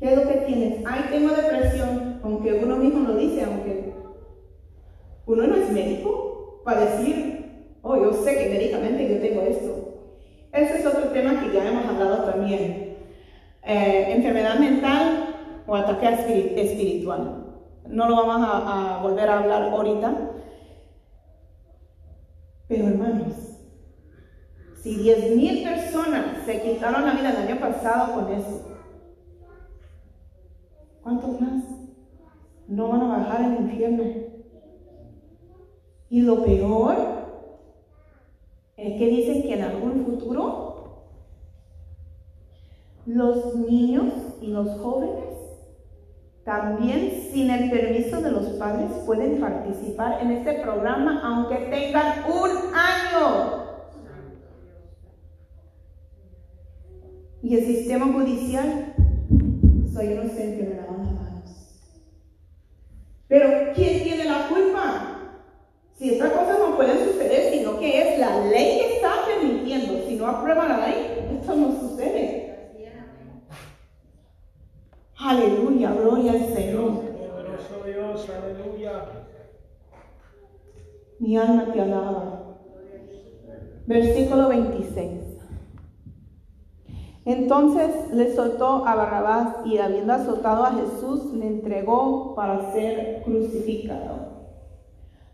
[0.01, 0.85] ¿Qué es lo que tienes?
[0.85, 3.92] Ay, tengo depresión, aunque uno mismo lo dice, aunque
[5.27, 9.83] uno no es médico para decir, oh, yo sé que médicamente yo tengo esto.
[10.53, 12.96] Ese es otro tema que ya hemos hablado también.
[13.64, 17.46] Eh, enfermedad mental o ataque espiritual.
[17.87, 20.31] No lo vamos a, a volver a hablar ahorita.
[22.68, 23.52] Pero hermanos,
[24.83, 28.68] si 10.000 personas se quitaron la vida el año pasado con eso,
[31.03, 31.62] ¿cuántos más
[32.66, 34.03] no van a bajar al infierno?
[36.11, 36.97] Y lo peor
[38.77, 41.07] es que dicen que en algún futuro
[43.07, 45.33] los niños y los jóvenes
[46.45, 52.51] también sin el permiso de los padres pueden participar en este programa aunque tengan un
[52.75, 53.62] año.
[57.43, 58.95] Y el sistema judicial,
[59.93, 61.73] soy inocente, me lavan las manos.
[63.27, 65.19] Pero ¿quién tiene la culpa?
[65.95, 70.07] Si estas cosas no pueden suceder, sino que es la ley que está permitiendo.
[70.07, 72.43] Si no aprueba la ley, esto no sucede.
[75.19, 76.93] Aleluya, gloria al Señor.
[76.93, 79.05] Poderoso Dios, aleluya.
[81.19, 82.59] Mi alma te alaba.
[83.87, 85.22] Versículo 26.
[87.25, 94.33] Entonces le soltó a Barrabás y habiendo azotado a Jesús, le entregó para ser crucificado.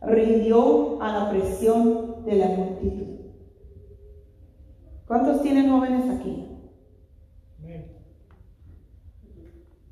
[0.03, 3.07] Rindió a la presión de la multitud.
[5.07, 6.45] ¿Cuántos tienen jóvenes aquí?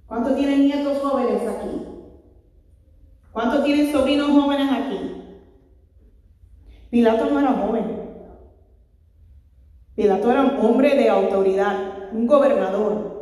[0.07, 1.83] ¿Cuántos tienen nietos jóvenes aquí?
[3.33, 5.17] ¿Cuántos tienen sobrinos jóvenes aquí?
[6.91, 8.07] Pilato no era joven.
[9.97, 13.17] Pilato era un hombre de autoridad, un gobernador.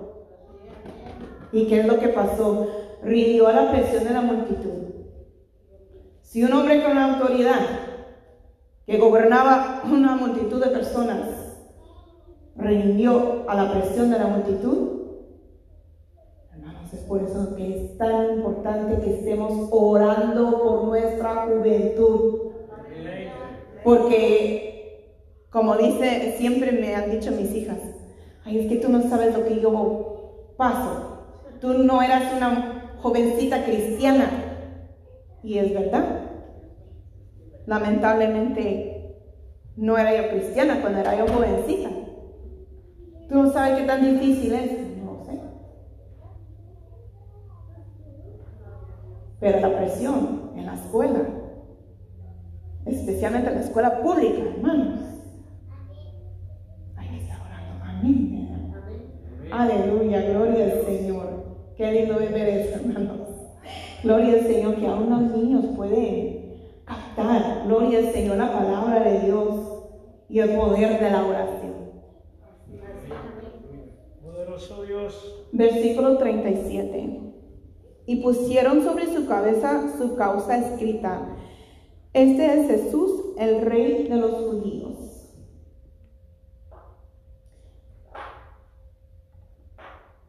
[1.53, 2.69] ¿Y qué es lo que pasó?
[3.03, 4.73] Rindió a la presión de la multitud.
[6.23, 7.61] Si un hombre con autoridad
[8.87, 11.29] que gobernaba una multitud de personas
[12.57, 15.03] rindió a la presión de la multitud,
[16.53, 22.41] hermanos, es por eso que es tan importante que estemos orando por nuestra juventud.
[23.85, 24.75] Porque
[25.55, 27.79] como dice, siempre me han dicho mis hijas,
[28.45, 31.15] ay, es que tú no sabes lo que yo paso.
[31.61, 34.31] Tú no eras una jovencita cristiana.
[35.43, 36.21] Y es verdad.
[37.67, 38.95] Lamentablemente
[39.77, 41.91] no era yo cristiana cuando era yo jovencita.
[43.29, 44.97] Tú no sabes qué tan difícil es.
[45.03, 45.41] No sé.
[49.41, 51.21] Pero la presión en la escuela,
[52.87, 55.01] especialmente en la escuela pública, hermanos.
[56.97, 57.85] Hay que estar orando.
[57.85, 58.35] Amén.
[59.57, 61.27] Aleluya, gloria al Señor.
[61.77, 63.29] Qué lindo es ver eso, hermanos.
[64.03, 69.21] Gloria al Señor, que aún los niños pueden captar, gloria al Señor, la palabra de
[69.21, 69.55] Dios
[70.29, 71.73] y el poder de la oración.
[74.25, 75.47] Poderoso Dios.
[75.53, 77.21] Versículo 37.
[78.07, 81.29] Y pusieron sobre su cabeza su causa escrita.
[82.13, 85.04] Este es Jesús, el rey de los judíos.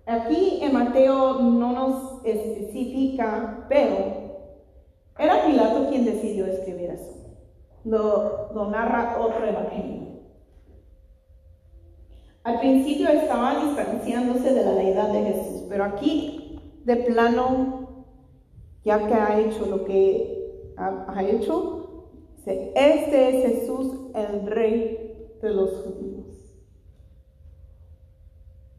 [0.05, 4.25] Aquí en Mateo no nos especifica, pero
[5.17, 7.11] era Pilato quien decidió escribir eso.
[7.83, 10.05] Lo, narra otro evangelio.
[12.43, 18.05] Al principio estaba distanciándose de la deidad de Jesús, pero aquí de plano,
[18.83, 25.31] ya que ha hecho lo que ha, ha hecho, dice, este es Jesús, el rey
[25.41, 26.25] de los judíos.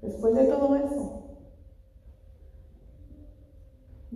[0.02, 1.15] Después de todo eso,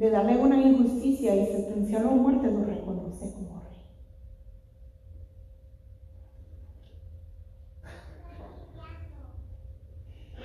[0.00, 3.82] de darle una injusticia y sentenciarlo a muerte, lo reconoce como rey.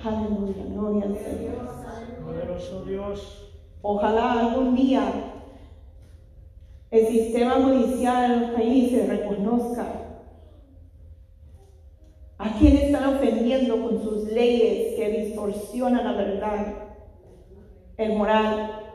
[0.04, 1.54] Aleluya, gloria al Señor.
[2.22, 3.50] Poderoso Dios.
[3.80, 5.10] Ojalá algún día
[6.90, 9.86] el sistema judicial en los países reconozca
[12.36, 16.74] a quienes están ofendiendo con sus leyes que distorsionan la verdad,
[17.96, 18.85] el moral,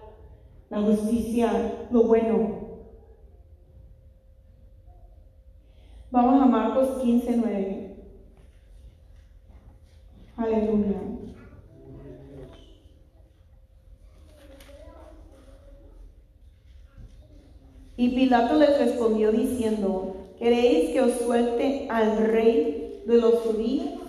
[0.71, 2.61] la justicia, lo bueno.
[6.09, 7.95] Vamos a Marcos 15, 9.
[10.37, 11.01] Aleluya.
[17.97, 23.99] Y Pilato les respondió diciendo, ¿queréis que os suelte al rey de los judíos?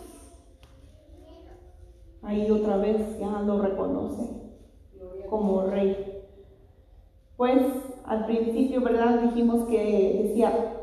[2.22, 4.30] Ahí otra vez ya lo reconoce
[5.28, 6.11] como rey.
[7.42, 7.60] Pues
[8.04, 9.20] al principio, ¿verdad?
[9.20, 10.76] Dijimos que decía,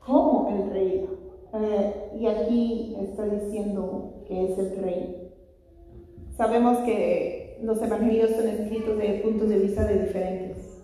[0.00, 1.08] ¿cómo el rey?
[1.54, 5.30] Eh, y aquí está diciendo que es el rey.
[6.36, 10.82] Sabemos que los evangelios son escritos de puntos de vista de diferentes.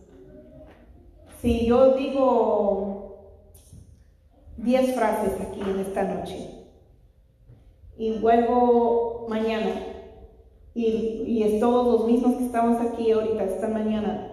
[1.40, 3.16] Si yo digo
[4.58, 6.68] 10 frases aquí en esta noche
[7.96, 9.74] y vuelvo mañana
[10.72, 14.32] y, y es todos los mismos que estamos aquí ahorita, esta mañana,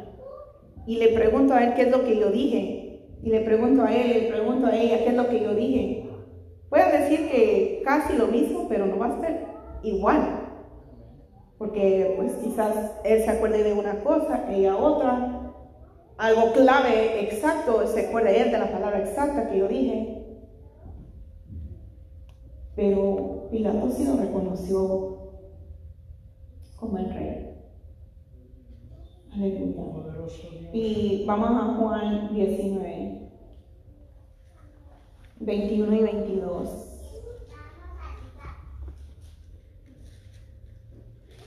[0.89, 3.93] y le pregunto a él qué es lo que yo dije, y le pregunto a
[3.95, 6.09] él, le pregunto a ella qué es lo que yo dije,
[6.71, 9.45] voy decir que casi lo mismo, pero no va a ser
[9.83, 10.47] igual.
[11.59, 15.53] Porque pues quizás él se acuerde de una cosa, ella otra,
[16.17, 20.25] algo clave, exacto, se acuerde él de la palabra exacta que yo dije.
[22.75, 25.17] Pero Pilato sí lo reconoció
[26.79, 27.48] como el rey.
[29.33, 30.09] Aleluya.
[30.73, 33.29] Y vamos a Juan 19,
[35.39, 36.69] 21 y 22.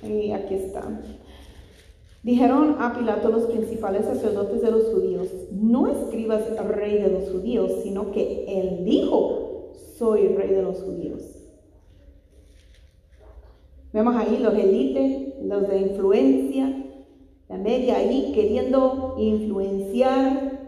[0.03, 1.01] Y aquí está.
[2.23, 7.71] Dijeron a Pilato los principales sacerdotes de los judíos, no escribas rey de los judíos,
[7.83, 11.23] sino que él dijo, soy rey de los judíos.
[13.93, 16.92] Vemos ahí los élites, los de influencia,
[17.53, 20.59] la media ahí queriendo influenciar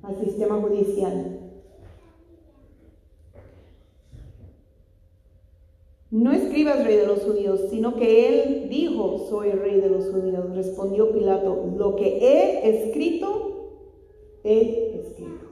[0.00, 1.40] al sistema judicial.
[6.12, 10.54] No escribas rey de los judíos, sino que él dijo, soy rey de los judíos.
[10.54, 13.72] Respondió Pilato, lo que he escrito,
[14.44, 15.46] he escrito.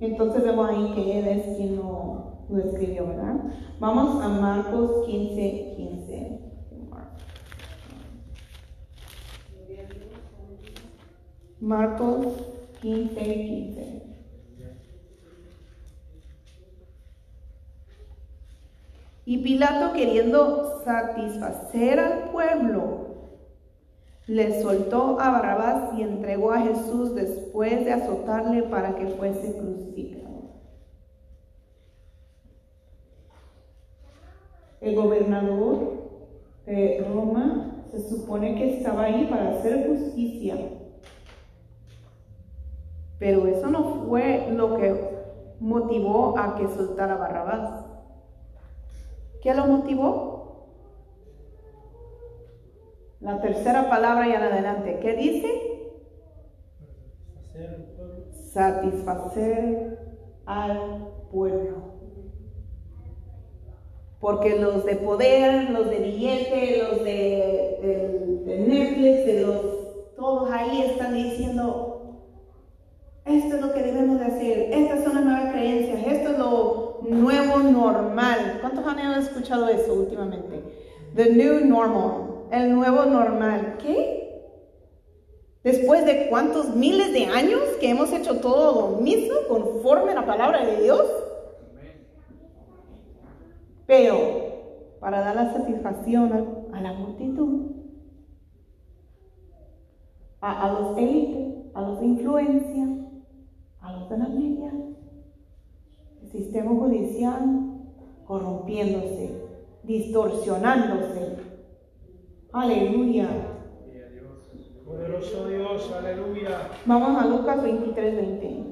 [0.00, 3.36] Entonces vemos ahí que él es quien lo, escribió, ¿verdad?
[3.78, 6.45] Vamos a Marcos 15, 15.
[11.60, 12.26] Marcos
[12.82, 14.02] 15, 15.
[19.24, 23.06] Y Pilato, queriendo satisfacer al pueblo,
[24.26, 30.26] le soltó a Barrabás y entregó a Jesús después de azotarle para que fuese crucificado.
[34.80, 36.10] El gobernador
[36.66, 40.56] de Roma se supone que estaba ahí para hacer justicia
[43.18, 45.16] Pero eso no fue lo que
[45.60, 47.86] motivó a que soltara a Barrabás.
[49.42, 50.36] ¿Qué lo motivó?
[53.20, 54.98] La tercera palabra y en adelante.
[55.00, 55.48] ¿Qué dice?
[57.52, 58.26] Pueblo.
[58.52, 59.98] Satisfacer
[60.44, 61.96] al pueblo.
[64.20, 70.82] Porque los de poder, los de billete, los de, de Netflix, de los, todos ahí
[70.82, 71.95] están diciendo,
[73.26, 77.00] esto es lo que debemos de hacer, estas son las nuevas creencias, esto es lo
[77.08, 78.58] nuevo normal.
[78.60, 80.62] ¿Cuántos han escuchado eso últimamente?
[81.14, 83.78] The new normal, el nuevo normal.
[83.82, 84.16] ¿Qué?
[85.64, 90.26] Después de cuántos miles de años que hemos hecho todo lo mismo conforme a la
[90.26, 91.04] palabra de Dios.
[93.86, 94.18] Pero
[95.00, 97.72] para dar la satisfacción a, la multitud,
[100.40, 103.05] a, a los élites, a los de influencia,
[103.86, 104.72] a la media,
[106.22, 107.42] el sistema judicial
[108.26, 109.42] corrompiéndose,
[109.84, 111.36] distorsionándose.
[112.52, 113.28] Aleluya.
[114.84, 116.70] Poderoso Dios, aleluya.
[116.84, 118.66] Vamos a Lucas 23, 20.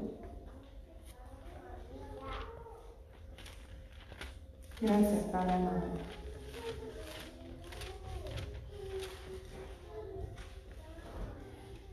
[4.81, 5.83] Gracias, Padre amado.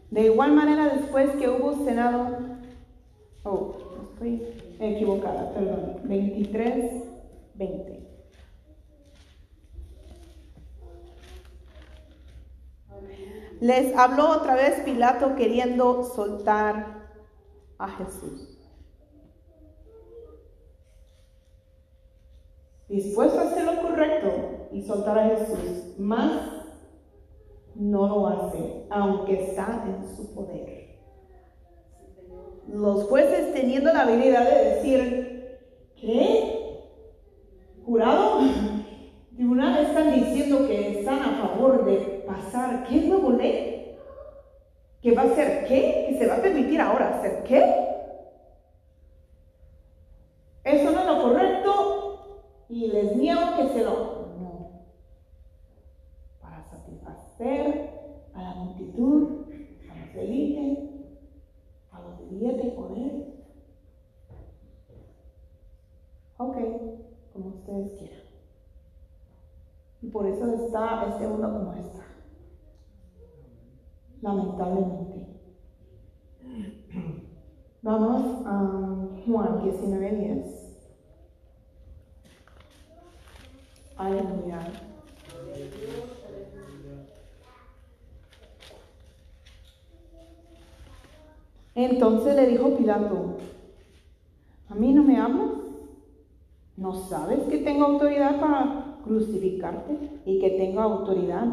[0.09, 2.51] De igual manera, después que hubo cenado,
[3.43, 3.75] oh,
[4.13, 4.41] estoy
[4.79, 7.03] equivocada, perdón, 23,
[7.55, 8.01] 20.
[13.61, 17.09] Les habló otra vez Pilato queriendo soltar
[17.77, 18.57] a Jesús.
[22.89, 26.65] Dispuesto a hacer lo correcto y soltar a Jesús, más
[27.75, 30.80] no lo hace, aunque está en su poder.
[32.67, 35.59] Los jueces teniendo la habilidad de decir,
[35.99, 36.61] ¿qué?
[37.85, 38.41] ¿Jurado?
[39.35, 43.97] Tribunal están diciendo que están a favor de pasar, ¿qué nuevo ley?
[45.01, 46.07] ¿Que va a hacer qué?
[46.09, 47.63] ¿Que se va a permitir ahora hacer qué?
[50.63, 53.91] Eso no es lo correcto y les niego que se lo...
[54.39, 54.85] No.
[56.39, 57.89] Para satisfacer
[58.35, 59.47] a la multitud,
[59.91, 60.90] a los élites,
[62.31, 63.31] billete y poder.
[66.37, 66.57] Ok,
[67.33, 68.21] como ustedes quieran.
[70.01, 72.03] Y por eso está este mundo como está.
[74.21, 75.27] Lamentablemente.
[77.83, 80.61] Vamos a Juan 19, 10.
[83.97, 84.90] Aleluya.
[91.85, 93.37] Entonces le dijo Pilato,
[94.69, 95.51] ¿a mí no me amas?
[96.77, 101.47] ¿No sabes que tengo autoridad para crucificarte y que tengo autoridad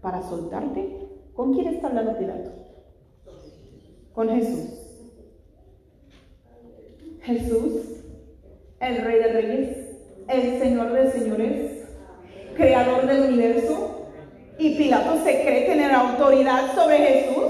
[0.00, 1.08] para soltarte?
[1.34, 2.50] ¿Con quién está hablando Pilato?
[4.14, 4.80] Con Jesús.
[7.22, 7.72] Jesús,
[8.80, 9.76] el Rey de Reyes,
[10.28, 11.86] el Señor de Señores,
[12.54, 14.08] Creador del universo.
[14.58, 17.49] Y Pilato se cree tener autoridad sobre Jesús.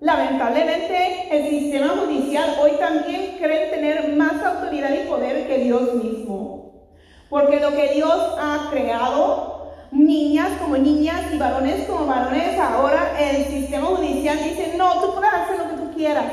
[0.00, 6.86] Lamentablemente, el sistema judicial hoy también cree tener más autoridad y poder que Dios mismo.
[7.30, 13.44] Porque lo que Dios ha creado, niñas como niñas y varones como varones, ahora el
[13.46, 16.26] sistema judicial dice, no, tú puedes hacer lo que tú quieras.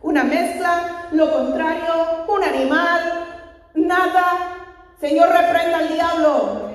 [0.00, 3.00] Una mezcla, lo contrario, un animal,
[3.74, 4.56] nada.
[5.00, 6.72] Señor, reprenda al diablo.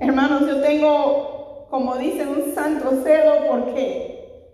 [0.00, 1.43] Hermanos, yo tengo,
[1.74, 4.52] como dicen, un santo celo porque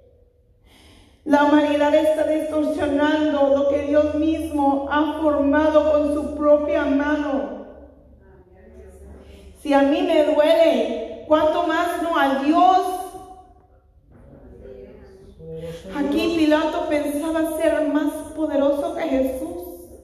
[1.27, 7.67] la humanidad está distorsionando lo que Dios mismo ha formado con su propia mano.
[9.63, 12.87] Si a mí me duele, ¿cuánto más no a Dios?
[15.95, 16.37] Aquí.
[16.39, 20.01] Pilato pensaba ser más poderoso que Jesús.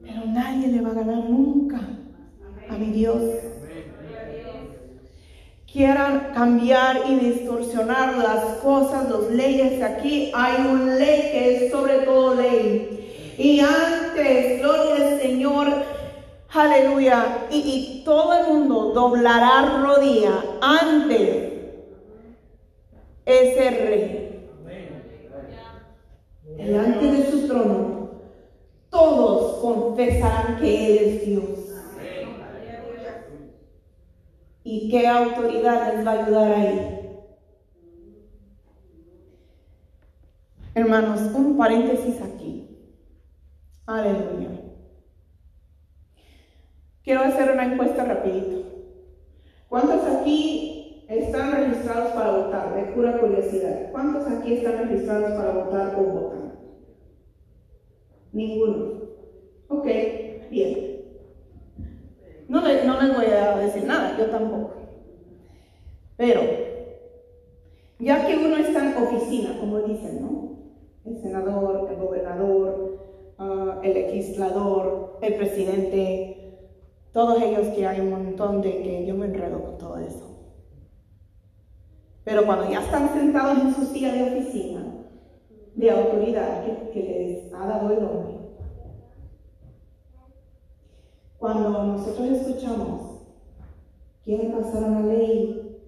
[0.00, 1.80] Pero nadie le va a ganar nunca
[2.68, 3.49] a mi Dios.
[5.72, 9.82] Quieran cambiar y distorsionar las cosas, las leyes.
[9.82, 13.34] Aquí hay una ley que es sobre todo ley.
[13.38, 15.68] Y antes, gloria al Señor,
[16.52, 17.46] aleluya.
[17.50, 21.50] Y, y todo el mundo doblará rodilla ante
[23.24, 24.30] ese rey
[26.70, 28.10] delante de su trono,
[28.90, 31.59] todos confesarán que Él es Dios.
[34.72, 37.26] ¿Y qué autoridad les va a ayudar ahí?
[40.76, 42.78] Hermanos, un paréntesis aquí.
[43.84, 44.50] Aleluya.
[47.02, 48.62] Quiero hacer una encuesta rapidito.
[49.68, 52.72] ¿Cuántos aquí están registrados para votar?
[52.76, 53.90] De pura curiosidad.
[53.90, 56.52] ¿Cuántos aquí están registrados para votar o votar?
[58.32, 59.02] Ninguno.
[59.66, 59.86] Ok,
[60.48, 60.89] bien.
[62.50, 64.72] No, le- no les voy a decir nada, yo tampoco.
[66.16, 66.40] Pero,
[68.00, 70.58] ya que uno está en oficina, como dicen, ¿no?
[71.04, 76.58] El senador, el gobernador, ah, el legislador, el presidente,
[77.12, 80.26] todos ellos que hay un montón de que yo me enredo con todo eso.
[82.24, 84.82] Pero cuando ya están sentados en su silla de oficina,
[85.76, 88.39] de autoridad que, les ha dado el hombre,
[91.40, 93.22] cuando nosotros escuchamos,
[94.22, 95.78] quieren pasar una ley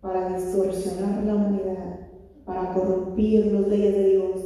[0.00, 2.08] para distorsionar la humanidad,
[2.44, 4.40] para corrompir las leyes de Dios,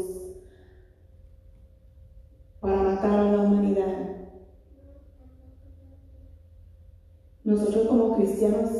[2.60, 4.30] para matar a la humanidad.
[7.44, 8.70] Nosotros como cristianos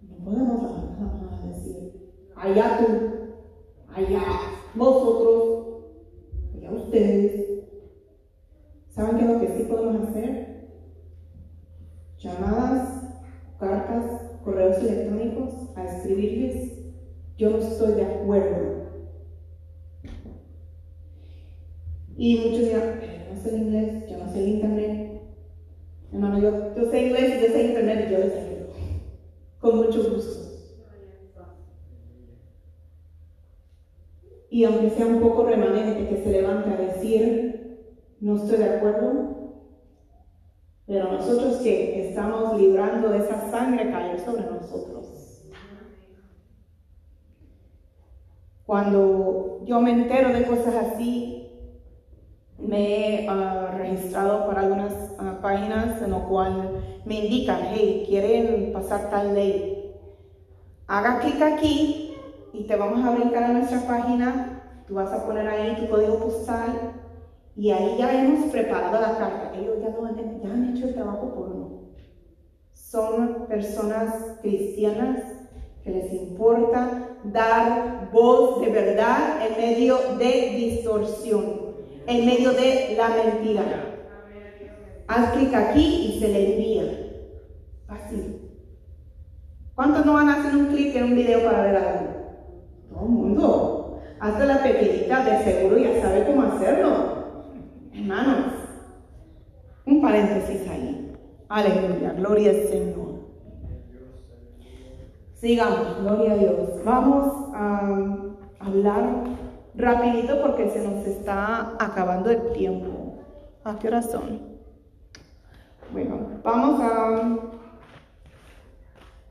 [0.00, 0.62] no podemos
[0.98, 4.22] nada más decir, allá tú, allá
[4.74, 5.84] vosotros,
[6.54, 7.35] allá ustedes.
[8.96, 10.40] ¿Saben qué es lo que sí podemos hacer?
[12.20, 13.06] Llamadas,
[13.58, 16.74] cartas, correos electrónicos, a escribirles,
[17.38, 18.72] yo no estoy de acuerdo.
[22.16, 24.98] Y muchos dirán, "Eh, no sé el inglés, yo no sé el internet.
[26.12, 28.68] Hermano, yo, yo sé inglés yo sé internet y yo les ayudo.
[29.60, 30.48] Con mucho gusto.
[34.50, 37.38] Y aunque sea un poco remanente que se levante a decir,
[38.20, 39.36] no estoy de acuerdo,
[40.86, 45.42] pero nosotros que estamos librando de esa sangre caer sobre nosotros.
[48.64, 51.50] Cuando yo me entero de cosas así,
[52.58, 58.72] me he ah, registrado para algunas ah, páginas en lo cual me indican, hey, quieren
[58.72, 59.92] pasar tal ley.
[60.88, 62.16] Haga clic aquí
[62.52, 64.62] y te vamos a brincar a nuestra página.
[64.86, 67.05] Tú vas a poner ahí tu código postal
[67.56, 69.52] y ahí ya hemos preparado la carta.
[69.56, 71.80] Ellos ya, lo han, ya han hecho el trabajo por uno.
[72.74, 75.22] Son personas cristianas
[75.82, 81.76] que les importa dar voz de verdad en medio de distorsión,
[82.06, 83.62] en medio de la mentira.
[85.08, 86.82] Haz clic aquí y se le envía.
[87.88, 88.50] Así.
[89.74, 92.06] ¿Cuántos no van a hacer un clic en un video para ver algo?
[92.90, 94.00] Todo el mundo.
[94.20, 97.15] Hasta la pequeñita de seguro ya sabe cómo hacerlo.
[97.98, 98.52] Hermanos,
[99.86, 101.16] un paréntesis ahí.
[101.48, 103.20] Aleluya, gloria al Señor.
[105.32, 106.84] Sigamos, gloria a Dios.
[106.84, 107.80] Vamos a
[108.60, 109.24] hablar
[109.74, 113.22] rapidito porque se nos está acabando el tiempo.
[113.64, 114.42] ¿A qué hora son?
[115.90, 117.38] Bueno, vamos a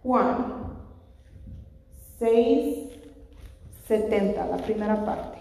[0.02, 0.38] Juan
[2.18, 2.90] 6,
[3.88, 5.35] 70, la primera parte.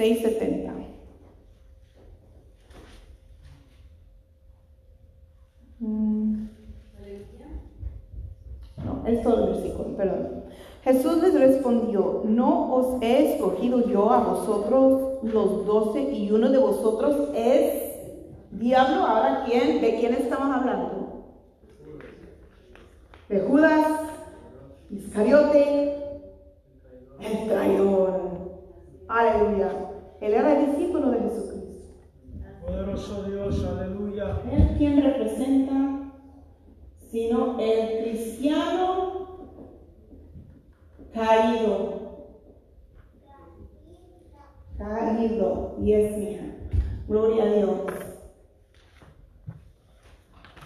[0.00, 0.72] 670.
[5.80, 6.48] Mm.
[8.82, 10.44] No, el versículo, perdón.
[10.82, 16.58] Jesús les respondió, ¿no os he escogido yo a vosotros los doce y uno de
[16.58, 17.92] vosotros es
[18.52, 19.04] diablo?
[19.04, 19.82] Ahora, ¿quién?
[19.82, 21.26] ¿De quién estamos hablando?
[23.28, 23.86] De Judas,
[24.90, 25.94] Iscariote,
[27.20, 28.30] el traidor.
[29.08, 29.89] Aleluya.
[30.20, 31.94] Él era el discípulo de Jesucristo.
[32.66, 34.42] Poderoso Dios, aleluya.
[34.52, 36.12] Él quien representa,
[37.10, 39.10] sino el cristiano
[41.12, 42.00] caído.
[44.76, 45.76] Caído.
[45.80, 46.68] Y es mía.
[47.08, 47.80] Gloria a Dios.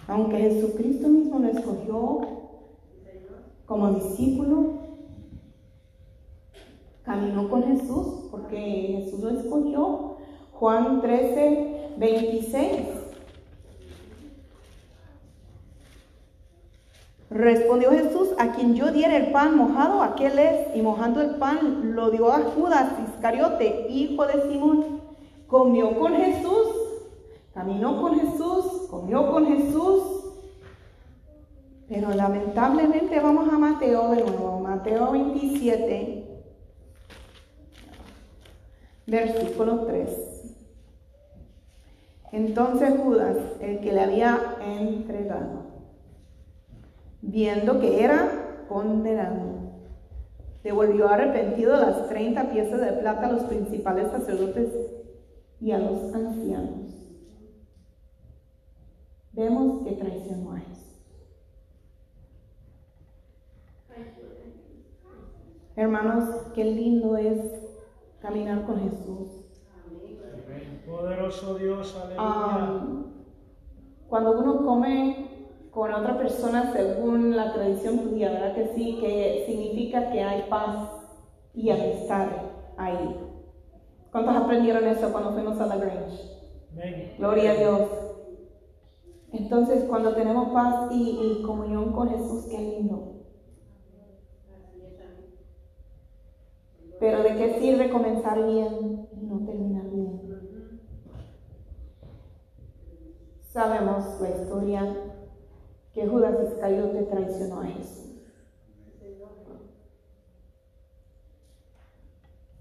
[0.07, 2.19] Aunque Jesucristo mismo lo escogió
[3.65, 4.84] como discípulo,
[7.05, 8.57] caminó con Jesús porque
[9.03, 10.15] Jesús lo escogió.
[10.53, 12.71] Juan 13, 26.
[17.29, 21.93] Respondió Jesús, a quien yo diera el pan mojado, aquel es, y mojando el pan
[21.95, 25.01] lo dio a Judas Iscariote, hijo de Simón.
[25.47, 26.67] Comió con Jesús,
[27.53, 30.03] caminó con Jesús, comió con Jesús.
[31.89, 36.14] Pero lamentablemente vamos a Mateo de nuevo, Mateo 27,
[39.07, 40.09] versículo 3.
[42.31, 45.63] Entonces Judas, el que le había entregado,
[47.21, 49.55] viendo que era condenado,
[50.63, 54.69] devolvió arrepentido las 30 piezas de plata a los principales sacerdotes
[55.61, 56.91] y a los ancianos.
[59.31, 60.65] Vemos que traicionó a.
[65.77, 67.64] Hermanos, qué lindo es
[68.25, 69.45] caminar con Jesús.
[70.85, 72.17] Poderoso Dios, aleluya.
[72.19, 72.85] Ah,
[74.07, 75.27] cuando uno come
[75.71, 78.97] con otra persona según la tradición judía, ¿verdad que sí?
[78.99, 80.89] Que significa que hay paz
[81.53, 82.27] y amistad
[82.77, 83.19] ahí.
[84.11, 86.21] ¿Cuántos aprendieron eso cuando fuimos a la Grange?
[86.71, 87.15] Amén.
[87.17, 87.89] Gloria a Dios.
[89.33, 93.24] Entonces, cuando tenemos paz y, y comunión con Jesús, qué lindo.
[96.99, 100.21] Pero ¿de qué sirve comenzar bien y no terminar bien?
[103.41, 104.95] Sabemos la historia
[105.93, 108.05] que Judas Iscariote traicionó a Jesús.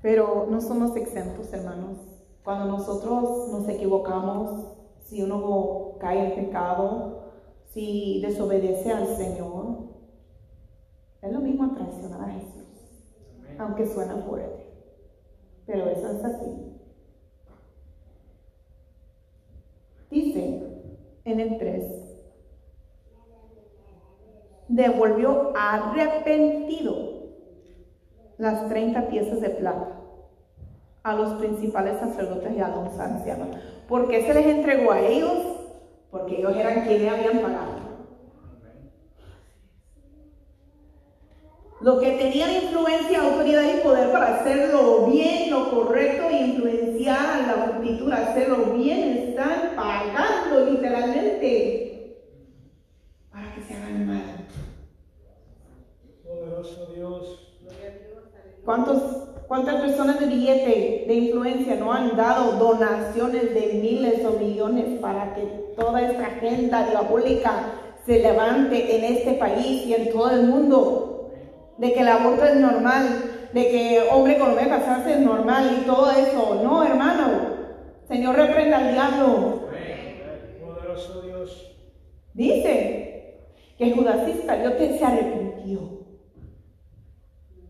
[0.03, 1.99] Pero no somos exentos, hermanos.
[2.45, 7.33] Cuando nosotros nos equivocamos, si uno cae en pecado,
[7.73, 9.79] si desobedece al Señor,
[11.23, 12.64] es lo mismo traicionar a Jesús,
[13.59, 14.65] aunque suena fuerte.
[15.67, 16.75] Pero eso es así.
[20.11, 20.61] Dice
[21.25, 21.85] en el 3,
[24.69, 27.15] devolvió arrepentido
[28.39, 30.01] las 30 piezas de plata
[31.03, 33.49] a los principales sacerdotes y a los ancianos.
[33.89, 35.39] ¿Por qué se les entregó a ellos?
[36.11, 37.74] Porque ellos eran quienes habían pagado.
[41.81, 47.47] Lo que tenían influencia, autoridad y poder para hacerlo bien, lo correcto e influenciar a
[47.47, 52.23] la multitud a hacerlo bien, están pagando literalmente
[53.31, 54.47] para que se hagan mal.
[56.23, 57.41] Poderoso Dios.
[58.65, 59.03] ¿Cuántos,
[59.47, 65.35] ¿Cuántas personas de billete, de influencia, no han dado donaciones de miles o millones para
[65.35, 65.43] que
[65.77, 67.73] toda esta agenda diabólica
[68.07, 71.04] se levante en este país y en todo el mundo?
[71.79, 75.87] De que el aborto es normal, de que hombre con hombre casarse es normal y
[75.87, 76.61] todo eso.
[76.63, 77.55] No, hermano.
[78.09, 79.69] Señor, reprenda al diablo.
[80.61, 81.77] Poderoso Dios.
[82.35, 83.49] Dice
[83.79, 86.05] que Judas Iscariote se arrepintió.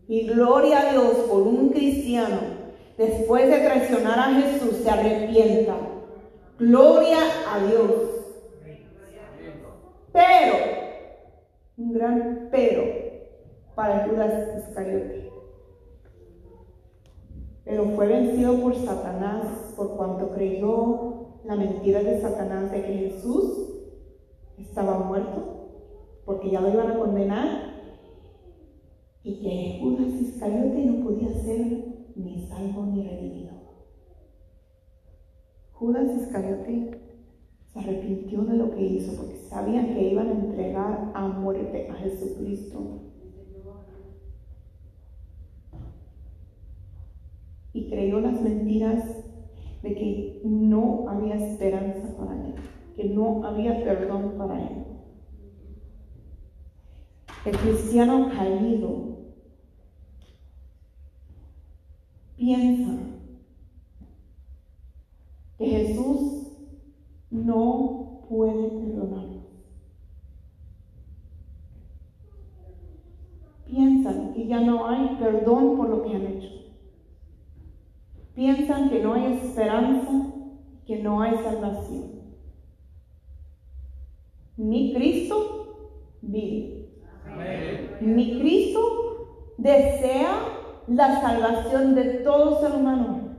[0.07, 2.39] Y gloria a Dios por un cristiano,
[2.97, 5.75] después de traicionar a Jesús, se arrepienta.
[6.59, 7.17] Gloria
[7.51, 7.91] a Dios.
[10.11, 10.55] Pero,
[11.77, 13.04] un gran pero
[13.75, 15.31] para Judas Iscariote.
[17.63, 23.69] Pero fue vencido por Satanás por cuanto creyó la mentira de Satanás de que Jesús
[24.57, 27.75] estaba muerto, porque ya lo iban a condenar
[29.23, 33.53] y que Judas Iscariote no podía ser ni salvo ni redimido.
[35.71, 37.01] Judas Iscariote
[37.73, 41.95] se arrepintió de lo que hizo porque sabían que iban a entregar a muerte a
[41.95, 43.04] Jesucristo.
[47.75, 49.03] Y creyó las mentiras
[49.83, 52.55] de que no había esperanza para él,
[52.95, 54.85] que no había perdón para él.
[57.45, 59.17] El cristiano caído
[62.37, 62.93] piensa
[65.57, 66.53] que Jesús
[67.29, 69.25] no puede perdonar.
[73.65, 76.54] Piensan que ya no hay perdón por lo que han hecho.
[78.35, 80.11] Piensan que no hay esperanza,
[80.85, 82.15] que no hay salvación.
[84.57, 86.89] Mi Cristo vive.
[88.01, 90.33] Mi Cristo desea
[90.87, 93.35] la salvación de todo ser humano.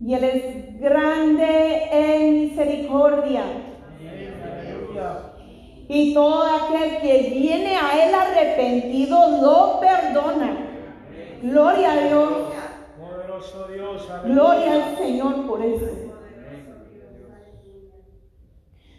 [0.00, 3.42] Y Él es grande en misericordia.
[5.88, 10.67] Y todo aquel que viene a Él arrepentido lo perdona.
[11.42, 12.32] Gloria a Dios.
[12.98, 14.08] Poderoso Dios.
[14.24, 15.86] Gloria al Señor por eso.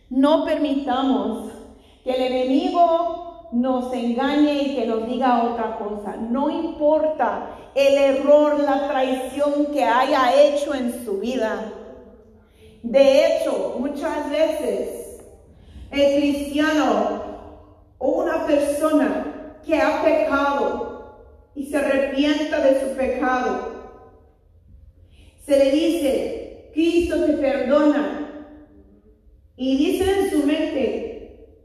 [0.10, 1.52] No permitamos
[2.04, 6.16] que el enemigo nos engañe y que nos diga otra cosa.
[6.16, 11.74] No importa el error, la traición que haya hecho en su vida.
[12.82, 15.22] De hecho, muchas veces
[15.92, 17.22] el cristiano
[17.98, 20.89] o una persona que ha pecado
[21.60, 23.68] y se arrepienta de su pecado,
[25.43, 28.47] se le dice, Cristo te perdona.
[29.57, 31.57] Y dice en su mente,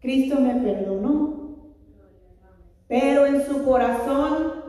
[0.00, 1.76] Cristo me perdonó,
[2.88, 4.64] pero en su corazón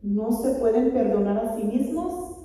[0.00, 2.38] no se pueden perdonar a sí mismos.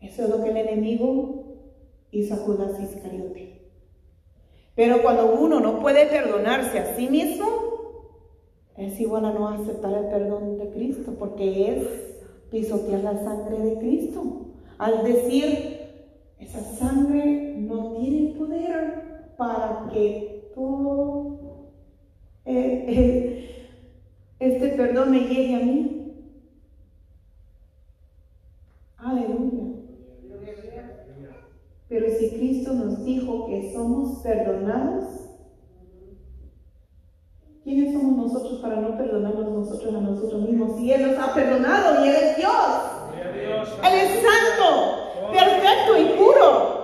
[0.00, 1.68] Eso es lo que el enemigo
[2.12, 3.60] hizo a Judas Iscariote.
[4.74, 7.69] Pero cuando uno no puede perdonarse a sí mismo,
[8.80, 11.86] es igual a no aceptar el perdón de Cristo, porque es
[12.50, 14.46] pisotear la sangre de Cristo.
[14.78, 15.78] Al decir,
[16.38, 21.40] esa sangre no tiene poder para que todo
[22.46, 23.50] eh, eh,
[24.38, 25.96] este perdón me llegue a mí.
[28.96, 29.60] Aleluya.
[31.88, 35.19] Pero si Cristo nos dijo que somos perdonados,
[37.64, 40.76] ¿quiénes somos nosotros para no perdonarnos nosotros a nosotros mismos?
[40.78, 42.54] Si Él nos ha perdonado y Él es Dios.
[43.84, 46.80] Él es santo, perfecto y puro.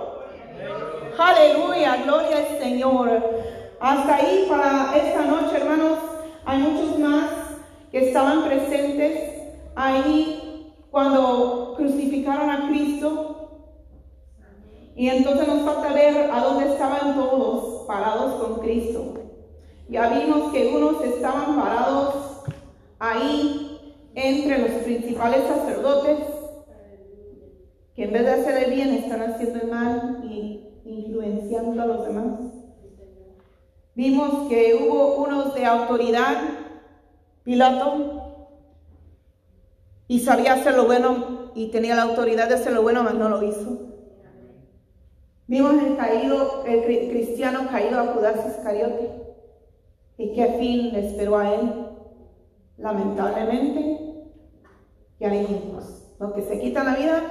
[1.17, 3.23] Aleluya, gloria al Señor.
[3.79, 5.99] Hasta ahí para esta noche, hermanos,
[6.45, 7.29] hay muchos más
[7.91, 9.33] que estaban presentes
[9.75, 13.33] ahí cuando crucificaron a Cristo.
[14.95, 19.26] Y entonces nos falta ver a dónde estaban todos parados con Cristo.
[19.89, 22.43] Ya vimos que unos estaban parados
[22.99, 26.17] ahí entre los principales sacerdotes,
[27.95, 32.05] que en vez de hacer el bien están haciendo el mal y influenciando a los
[32.05, 32.39] demás.
[33.95, 36.35] Vimos que hubo unos de autoridad,
[37.43, 38.23] Pilato,
[40.07, 43.29] y sabía hacer lo bueno y tenía la autoridad de hacer lo bueno, mas no
[43.29, 43.87] lo hizo.
[45.47, 49.26] Vimos el caído, el cristiano caído a Judas Iscariote.
[50.17, 51.87] ¿Y qué fin le esperó a él?
[52.77, 53.99] Lamentablemente,
[55.19, 57.23] ya dijimos, lo que se quita la vida,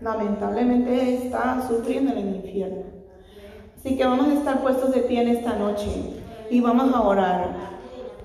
[0.00, 2.84] lamentablemente está sufriendo en el infierno.
[3.76, 5.88] Así que vamos a estar puestos de pie en esta noche
[6.50, 7.73] y vamos a orar.